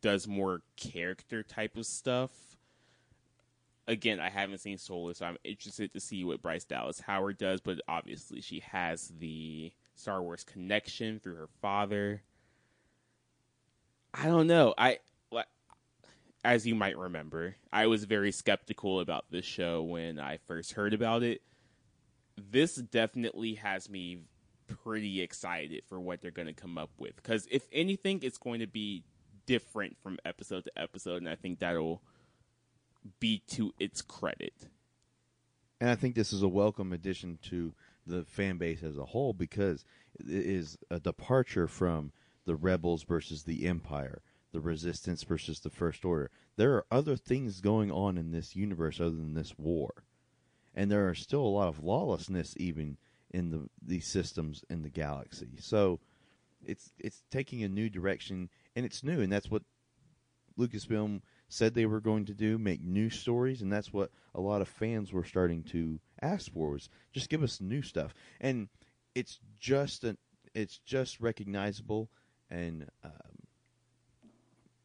does 0.01 0.27
more 0.27 0.63
character 0.77 1.43
type 1.43 1.77
of 1.77 1.85
stuff 1.85 2.31
again, 3.87 4.21
I 4.21 4.31
haven't 4.31 4.59
seen 4.59 4.79
Solar, 4.79 5.13
so 5.13 5.27
I'm 5.27 5.37
interested 5.45 5.93
to 5.93 6.01
see 6.01 6.25
what 6.25 6.41
Bryce 6.41 6.65
Dallas 6.65 7.01
Howard 7.01 7.37
does. 7.39 7.61
But 7.61 7.81
obviously, 7.87 8.41
she 8.41 8.61
has 8.61 9.13
the 9.19 9.73
Star 9.95 10.23
Wars 10.23 10.43
connection 10.43 11.21
through 11.21 11.37
her 11.37 11.49
father. 11.61 12.23
I 14.13 14.27
don't 14.27 14.47
know. 14.47 14.75
I 14.79 15.01
as 16.45 16.67
you 16.67 16.75
might 16.75 16.99
remember, 16.99 17.57
I 17.73 17.87
was 17.87 18.05
very 18.05 18.31
skeptical 18.31 19.01
about 19.01 19.25
this 19.31 19.47
show 19.47 19.83
when 19.83 20.19
I 20.19 20.37
first 20.47 20.73
heard 20.73 20.93
about 20.93 21.23
it. 21.23 21.41
This 22.37 22.75
definitely 22.77 23.55
has 23.55 23.89
me 23.89 24.19
pretty 24.67 25.21
excited 25.23 25.83
for 25.89 26.01
what 26.01 26.21
they're 26.21 26.31
going 26.31 26.49
to 26.49 26.55
come 26.55 26.79
up 26.79 26.91
with. 26.99 27.17
Because 27.17 27.47
if 27.51 27.67
anything, 27.73 28.21
it's 28.23 28.39
going 28.39 28.61
to 28.61 28.67
be 28.67 29.05
different 29.47 29.97
from 30.03 30.19
episode 30.25 30.65
to 30.65 30.79
episode, 30.79 31.19
and 31.19 31.29
I 31.29 31.35
think 31.35 31.59
that'll 31.59 32.03
be 33.21 33.43
to 33.49 33.73
its 33.79 34.03
credit. 34.03 34.55
And 35.81 35.91
I 35.91 35.95
think 35.97 36.15
this 36.15 36.33
is 36.33 36.43
a 36.43 36.49
welcome 36.49 36.93
addition 36.93 37.39
to 37.45 37.75
the 38.07 38.25
fan 38.25 38.59
base 38.59 38.83
as 38.83 38.97
a 38.97 39.05
whole 39.05 39.33
because 39.33 39.85
it 40.19 40.29
is 40.29 40.79
a 40.91 41.01
departure 41.01 41.67
from 41.67 42.13
the 42.47 42.55
rebels 42.55 43.03
versus 43.03 43.43
the 43.43 43.67
empire, 43.67 44.23
the 44.53 44.61
resistance 44.61 45.23
versus 45.23 45.61
the 45.61 45.71
first 45.71 46.05
order. 46.05 46.31
There 46.57 46.75
are 46.75 46.87
other 46.91 47.17
things 47.17 47.61
going 47.61 47.91
on 47.91 48.17
in 48.17 48.31
this 48.31 48.55
universe 48.55 49.01
other 49.01 49.11
than 49.11 49.35
this 49.35 49.59
war. 49.59 50.05
And 50.75 50.91
there 50.91 51.09
are 51.09 51.15
still 51.15 51.41
a 51.41 51.49
lot 51.49 51.69
of 51.69 51.83
lawlessness 51.83 52.55
even 52.57 52.97
in 53.35 53.51
the 53.51 53.69
these 53.85 54.07
systems 54.07 54.65
in 54.71 54.83
the 54.83 54.89
galaxy. 54.89 55.57
So 55.59 55.99
it's 56.65 56.93
it's 56.99 57.25
taking 57.31 57.63
a 57.65 57.69
new 57.69 57.91
direction 57.91 58.49
and 58.77 58.87
it's 58.87 59.03
new 59.03 59.21
and 59.21 59.31
that's 59.31 59.51
what 59.51 59.63
Lucasfilm 60.57 61.21
said 61.49 61.75
they 61.75 61.85
were 61.85 62.01
going 62.01 62.25
to 62.27 62.33
do, 62.35 62.59
make 62.59 62.81
new 62.81 63.11
stories, 63.11 63.61
and 63.61 63.73
that's 63.73 63.93
what 63.93 64.13
a 64.37 64.41
lot 64.41 64.63
of 64.63 64.69
fans 64.69 65.13
were 65.13 65.25
starting 65.25 65.65
to 65.65 65.99
ask 66.23 66.53
for 66.53 66.71
was 66.71 66.89
just 67.13 67.29
give 67.29 67.43
us 67.43 67.61
new 67.61 67.83
stuff. 67.83 68.15
And 68.41 68.69
it's 69.17 69.41
just 69.59 70.05
a, 70.05 70.17
it's 70.55 70.79
just 70.79 71.21
recognizable 71.21 72.09
and 72.51 72.89
um, 73.03 73.13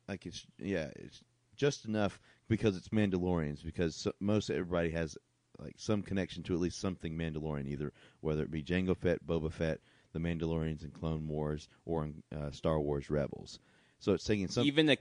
like 0.08 0.26
it's 0.26 0.46
yeah, 0.58 0.90
it's 0.96 1.24
just 1.56 1.86
enough 1.86 2.20
because 2.48 2.76
it's 2.76 2.90
Mandalorians 2.90 3.64
because 3.64 3.96
so, 3.96 4.12
most 4.20 4.50
everybody 4.50 4.90
has 4.90 5.18
like 5.62 5.76
some 5.78 6.02
connection 6.02 6.44
to 6.44 6.54
at 6.54 6.60
least 6.60 6.80
something 6.80 7.18
Mandalorian, 7.18 7.68
either 7.68 7.94
whether 8.22 8.44
it 8.44 8.52
be 8.52 8.64
Jango 8.64 8.96
Fett, 8.96 9.26
Boba 9.26 9.52
Fett, 9.52 9.80
the 10.14 10.20
Mandalorians 10.20 10.84
in 10.84 10.92
Clone 10.92 11.28
Wars, 11.28 11.68
or 11.86 12.04
in 12.06 12.24
uh, 12.36 12.52
Star 12.52 12.80
Wars 12.80 13.10
Rebels. 13.10 13.60
So 14.00 14.14
it's 14.14 14.24
taking 14.24 14.48
some 14.48 14.66
even 14.66 14.90
a 14.90 14.98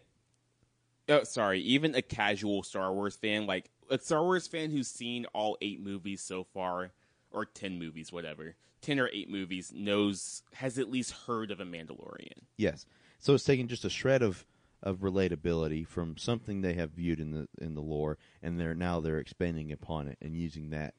oh 1.08 1.24
sorry, 1.24 1.60
even 1.60 1.94
a 1.94 2.02
casual 2.02 2.62
Star 2.62 2.92
Wars 2.92 3.16
fan, 3.16 3.46
like 3.46 3.70
a 3.90 3.98
Star 3.98 4.22
Wars 4.22 4.46
fan 4.46 4.70
who's 4.70 4.88
seen 4.88 5.26
all 5.32 5.56
eight 5.60 5.80
movies 5.80 6.20
so 6.22 6.44
far, 6.44 6.90
or 7.30 7.44
ten 7.44 7.78
movies, 7.78 8.12
whatever, 8.12 8.56
ten 8.80 8.98
or 8.98 9.08
eight 9.12 9.30
movies, 9.30 9.72
knows 9.74 10.42
has 10.54 10.78
at 10.78 10.90
least 10.90 11.12
heard 11.26 11.50
of 11.50 11.60
a 11.60 11.64
Mandalorian. 11.64 12.42
Yes. 12.56 12.86
So 13.20 13.34
it's 13.34 13.44
taking 13.44 13.68
just 13.68 13.84
a 13.84 13.90
shred 13.90 14.22
of 14.22 14.44
of 14.82 14.98
relatability 14.98 15.86
from 15.86 16.16
something 16.16 16.60
they 16.60 16.74
have 16.74 16.90
viewed 16.90 17.20
in 17.20 17.32
the 17.32 17.48
in 17.60 17.74
the 17.74 17.82
lore, 17.82 18.18
and 18.42 18.58
they're 18.58 18.74
now 18.74 19.00
they're 19.00 19.18
expanding 19.18 19.72
upon 19.72 20.08
it 20.08 20.18
and 20.20 20.36
using 20.36 20.70
that 20.70 20.94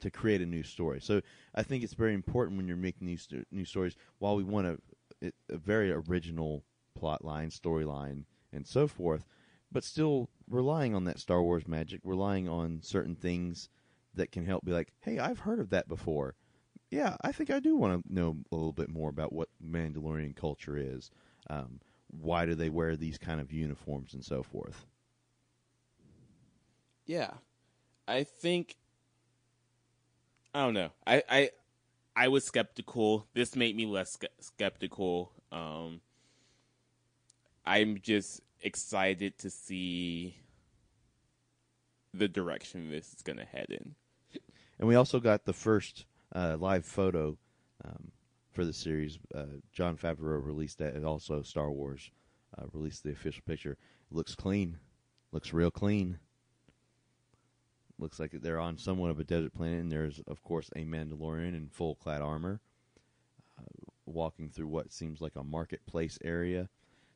to 0.00 0.10
create 0.10 0.42
a 0.42 0.46
new 0.46 0.62
story. 0.62 1.00
So 1.00 1.22
I 1.54 1.62
think 1.62 1.82
it's 1.82 1.94
very 1.94 2.14
important 2.14 2.56
when 2.56 2.68
you're 2.68 2.76
making 2.76 3.06
these 3.06 3.28
new 3.50 3.64
stories. 3.64 3.96
While 4.18 4.36
we 4.36 4.44
want 4.44 4.80
a, 5.22 5.32
a 5.48 5.56
very 5.56 5.90
original 5.90 6.64
plot 6.94 7.24
line, 7.24 7.50
storyline, 7.50 8.24
and 8.52 8.66
so 8.66 8.86
forth, 8.86 9.26
but 9.72 9.82
still 9.82 10.28
relying 10.48 10.94
on 10.94 11.04
that 11.04 11.18
Star 11.18 11.42
Wars 11.42 11.66
magic, 11.66 12.00
relying 12.04 12.48
on 12.48 12.80
certain 12.82 13.16
things 13.16 13.68
that 14.14 14.30
can 14.30 14.46
help 14.46 14.64
be 14.64 14.72
like, 14.72 14.92
hey, 15.00 15.18
I've 15.18 15.40
heard 15.40 15.58
of 15.58 15.70
that 15.70 15.88
before. 15.88 16.36
Yeah, 16.90 17.16
I 17.22 17.32
think 17.32 17.50
I 17.50 17.58
do 17.58 17.76
want 17.76 18.06
to 18.06 18.12
know 18.12 18.36
a 18.52 18.54
little 18.54 18.72
bit 18.72 18.88
more 18.88 19.10
about 19.10 19.32
what 19.32 19.48
Mandalorian 19.64 20.36
culture 20.36 20.76
is. 20.76 21.10
Um, 21.50 21.80
why 22.20 22.46
do 22.46 22.54
they 22.54 22.68
wear 22.68 22.96
these 22.96 23.18
kind 23.18 23.40
of 23.40 23.52
uniforms 23.52 24.14
and 24.14 24.24
so 24.24 24.42
forth? 24.42 24.86
Yeah, 27.06 27.30
I 28.08 28.24
think 28.24 28.76
I 30.54 30.60
don't 30.60 30.74
know. 30.74 30.90
I 31.06 31.22
I 31.28 31.50
I 32.16 32.28
was 32.28 32.44
skeptical. 32.44 33.26
This 33.34 33.56
made 33.56 33.76
me 33.76 33.86
less 33.86 34.16
skeptical. 34.40 35.32
Um, 35.50 36.00
I'm 37.66 37.98
just 38.00 38.40
excited 38.62 39.38
to 39.38 39.50
see 39.50 40.36
the 42.12 42.28
direction 42.28 42.90
this 42.90 43.12
is 43.12 43.22
going 43.22 43.38
to 43.38 43.44
head 43.44 43.66
in. 43.70 43.94
And 44.78 44.88
we 44.88 44.94
also 44.94 45.20
got 45.20 45.44
the 45.44 45.52
first 45.52 46.06
uh, 46.34 46.56
live 46.58 46.84
photo 46.84 47.36
um, 47.84 48.12
for 48.54 48.64
the 48.64 48.72
series. 48.72 49.18
Uh, 49.34 49.58
Jon 49.72 49.96
Favreau 49.96 50.44
released 50.44 50.78
that, 50.78 50.94
and 50.94 51.04
also 51.04 51.42
Star 51.42 51.70
Wars 51.70 52.10
uh, 52.56 52.64
released 52.72 53.02
the 53.02 53.10
official 53.10 53.42
picture. 53.46 53.76
looks 54.10 54.34
clean. 54.34 54.78
Looks 55.32 55.52
real 55.52 55.70
clean. 55.70 56.18
Looks 57.98 58.18
like 58.18 58.32
they're 58.32 58.60
on 58.60 58.78
somewhat 58.78 59.10
of 59.10 59.20
a 59.20 59.24
desert 59.24 59.54
planet, 59.54 59.80
and 59.80 59.90
there's, 59.90 60.20
of 60.26 60.42
course, 60.42 60.70
a 60.74 60.84
Mandalorian 60.84 61.54
in 61.54 61.68
full 61.68 61.94
clad 61.96 62.22
armor 62.22 62.60
uh, 63.58 63.90
walking 64.06 64.48
through 64.48 64.68
what 64.68 64.92
seems 64.92 65.20
like 65.20 65.36
a 65.36 65.44
marketplace 65.44 66.18
area. 66.24 66.68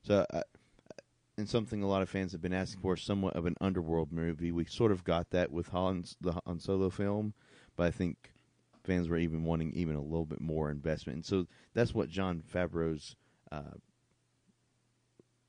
So, 0.02 0.26
uh, 0.32 0.42
and 1.36 1.48
something 1.48 1.82
a 1.82 1.88
lot 1.88 2.02
of 2.02 2.08
fans 2.08 2.32
have 2.32 2.42
been 2.42 2.52
asking 2.52 2.80
for, 2.80 2.96
somewhat 2.96 3.36
of 3.36 3.46
an 3.46 3.56
underworld 3.60 4.12
movie. 4.12 4.50
We 4.50 4.64
sort 4.64 4.90
of 4.90 5.04
got 5.04 5.30
that 5.30 5.52
with 5.52 5.68
Han's, 5.68 6.16
the 6.20 6.40
Han 6.46 6.58
Solo 6.58 6.90
film, 6.90 7.34
but 7.76 7.86
I 7.86 7.90
think 7.92 8.32
fans 8.88 9.08
were 9.08 9.18
even 9.18 9.44
wanting 9.44 9.72
even 9.74 9.94
a 9.94 10.02
little 10.02 10.24
bit 10.24 10.40
more 10.40 10.70
investment, 10.70 11.16
and 11.16 11.24
so 11.24 11.46
that's 11.74 11.94
what 11.94 12.08
Jon 12.08 12.42
Favreau's 12.52 13.14
uh, 13.52 13.76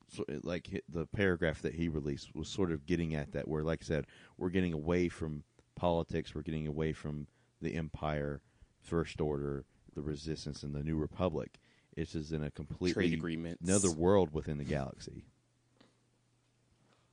so, 0.08 0.24
like 0.42 0.82
the 0.88 1.06
paragraph 1.06 1.62
that 1.62 1.74
he 1.74 1.88
released 1.88 2.34
was 2.34 2.48
sort 2.48 2.72
of 2.72 2.84
getting 2.84 3.14
at 3.14 3.32
that. 3.32 3.48
Where, 3.48 3.62
like 3.62 3.80
I 3.82 3.86
said, 3.86 4.06
we're 4.36 4.50
getting 4.50 4.72
away 4.72 5.08
from 5.08 5.44
politics, 5.76 6.34
we're 6.34 6.42
getting 6.42 6.66
away 6.66 6.92
from 6.92 7.28
the 7.62 7.76
Empire, 7.76 8.42
First 8.80 9.20
Order, 9.20 9.64
the 9.94 10.02
Resistance, 10.02 10.62
and 10.62 10.74
the 10.74 10.82
New 10.82 10.96
Republic. 10.96 11.58
It's 11.96 12.12
just 12.12 12.32
in 12.32 12.42
a 12.42 12.50
completely 12.50 13.16
Trade 13.18 13.58
another 13.62 13.90
world 13.90 14.32
within 14.32 14.58
the 14.58 14.64
galaxy. 14.64 15.24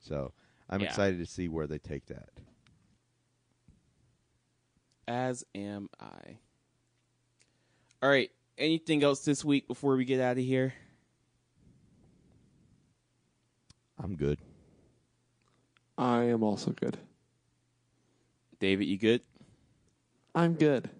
So 0.00 0.32
I'm 0.68 0.80
Yeah. 0.80 0.86
excited 0.86 1.18
to 1.18 1.26
see 1.26 1.48
where 1.48 1.66
they 1.66 1.78
take 1.78 2.06
that. 2.06 2.30
As 5.08 5.42
am 5.54 5.88
I. 5.98 6.36
All 8.02 8.10
right. 8.10 8.30
Anything 8.58 9.02
else 9.02 9.24
this 9.24 9.42
week 9.42 9.66
before 9.66 9.96
we 9.96 10.04
get 10.04 10.20
out 10.20 10.32
of 10.36 10.44
here? 10.44 10.74
I'm 13.98 14.16
good. 14.16 14.38
I 15.96 16.24
am 16.24 16.42
also 16.42 16.72
good. 16.72 16.98
David, 18.60 18.86
you 18.86 18.98
good? 18.98 19.22
I'm 20.34 20.52
good. 20.54 20.90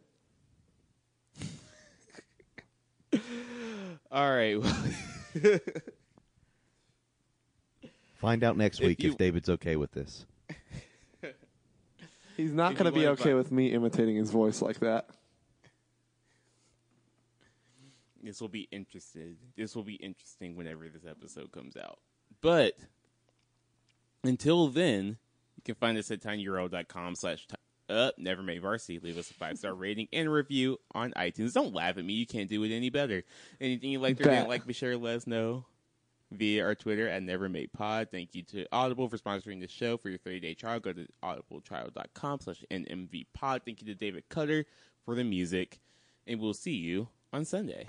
All 4.10 4.30
right. 4.32 4.56
Find 8.16 8.42
out 8.42 8.56
next 8.56 8.80
If 8.80 8.86
week 8.86 9.02
you- 9.02 9.10
if 9.10 9.18
David's 9.18 9.50
okay 9.50 9.76
with 9.76 9.92
this. 9.92 10.24
He's 12.38 12.52
not 12.52 12.76
going 12.76 12.84
to 12.84 12.92
be 12.92 13.08
okay 13.08 13.34
with 13.34 13.50
me 13.50 13.72
imitating 13.72 14.14
his 14.14 14.30
voice 14.30 14.62
like 14.62 14.78
that. 14.78 15.10
this 18.22 18.40
will 18.40 18.48
be 18.48 18.68
interested. 18.70 19.36
This 19.56 19.74
will 19.74 19.82
be 19.82 19.94
interesting 19.94 20.54
whenever 20.54 20.88
this 20.88 21.04
episode 21.04 21.50
comes 21.50 21.76
out. 21.76 21.98
But 22.40 22.74
until 24.22 24.68
then, 24.68 25.18
you 25.56 25.62
can 25.64 25.74
find 25.74 25.98
us 25.98 26.10
at 26.12 26.20
tinyurl.com 26.20 27.16
slash 27.16 27.46
ti- 27.48 27.54
uh, 27.88 28.12
never 28.18 28.42
made 28.42 28.62
varsity. 28.62 29.00
Leave 29.00 29.18
us 29.18 29.30
a 29.30 29.34
five 29.34 29.58
star 29.58 29.74
rating 29.74 30.06
and 30.12 30.30
review 30.30 30.78
on 30.94 31.12
iTunes. 31.12 31.54
Don't 31.54 31.74
laugh 31.74 31.98
at 31.98 32.04
me. 32.04 32.12
You 32.12 32.26
can't 32.26 32.48
do 32.48 32.62
it 32.62 32.70
any 32.70 32.90
better. 32.90 33.24
Anything 33.60 33.90
you 33.90 33.98
liked 33.98 34.20
or 34.20 34.24
didn't 34.24 34.48
like, 34.48 34.64
be 34.64 34.74
sure 34.74 34.92
to 34.92 34.98
let 34.98 35.16
us 35.16 35.26
know 35.26 35.64
via 36.30 36.64
our 36.64 36.74
Twitter 36.74 37.08
at 37.08 37.22
Never 37.22 37.48
Made 37.48 37.72
Pod. 37.72 38.08
Thank 38.10 38.34
you 38.34 38.42
to 38.44 38.66
Audible 38.72 39.08
for 39.08 39.18
sponsoring 39.18 39.60
the 39.60 39.68
show. 39.68 39.96
For 39.96 40.08
your 40.08 40.18
30 40.18 40.40
day 40.40 40.54
trial, 40.54 40.80
go 40.80 40.92
to 40.92 41.06
audibletrial.com 41.22 42.40
slash 42.40 42.64
NMV 42.70 43.26
pod. 43.34 43.62
Thank 43.64 43.80
you 43.80 43.86
to 43.86 43.94
David 43.94 44.28
Cutter 44.28 44.64
for 45.04 45.14
the 45.14 45.24
music. 45.24 45.80
And 46.26 46.40
we'll 46.40 46.54
see 46.54 46.76
you 46.76 47.08
on 47.32 47.44
Sunday. 47.44 47.86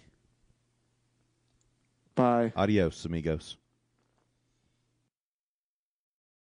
Bye. 2.16 2.52
Adios, 2.56 3.06
amigos. 3.06 3.58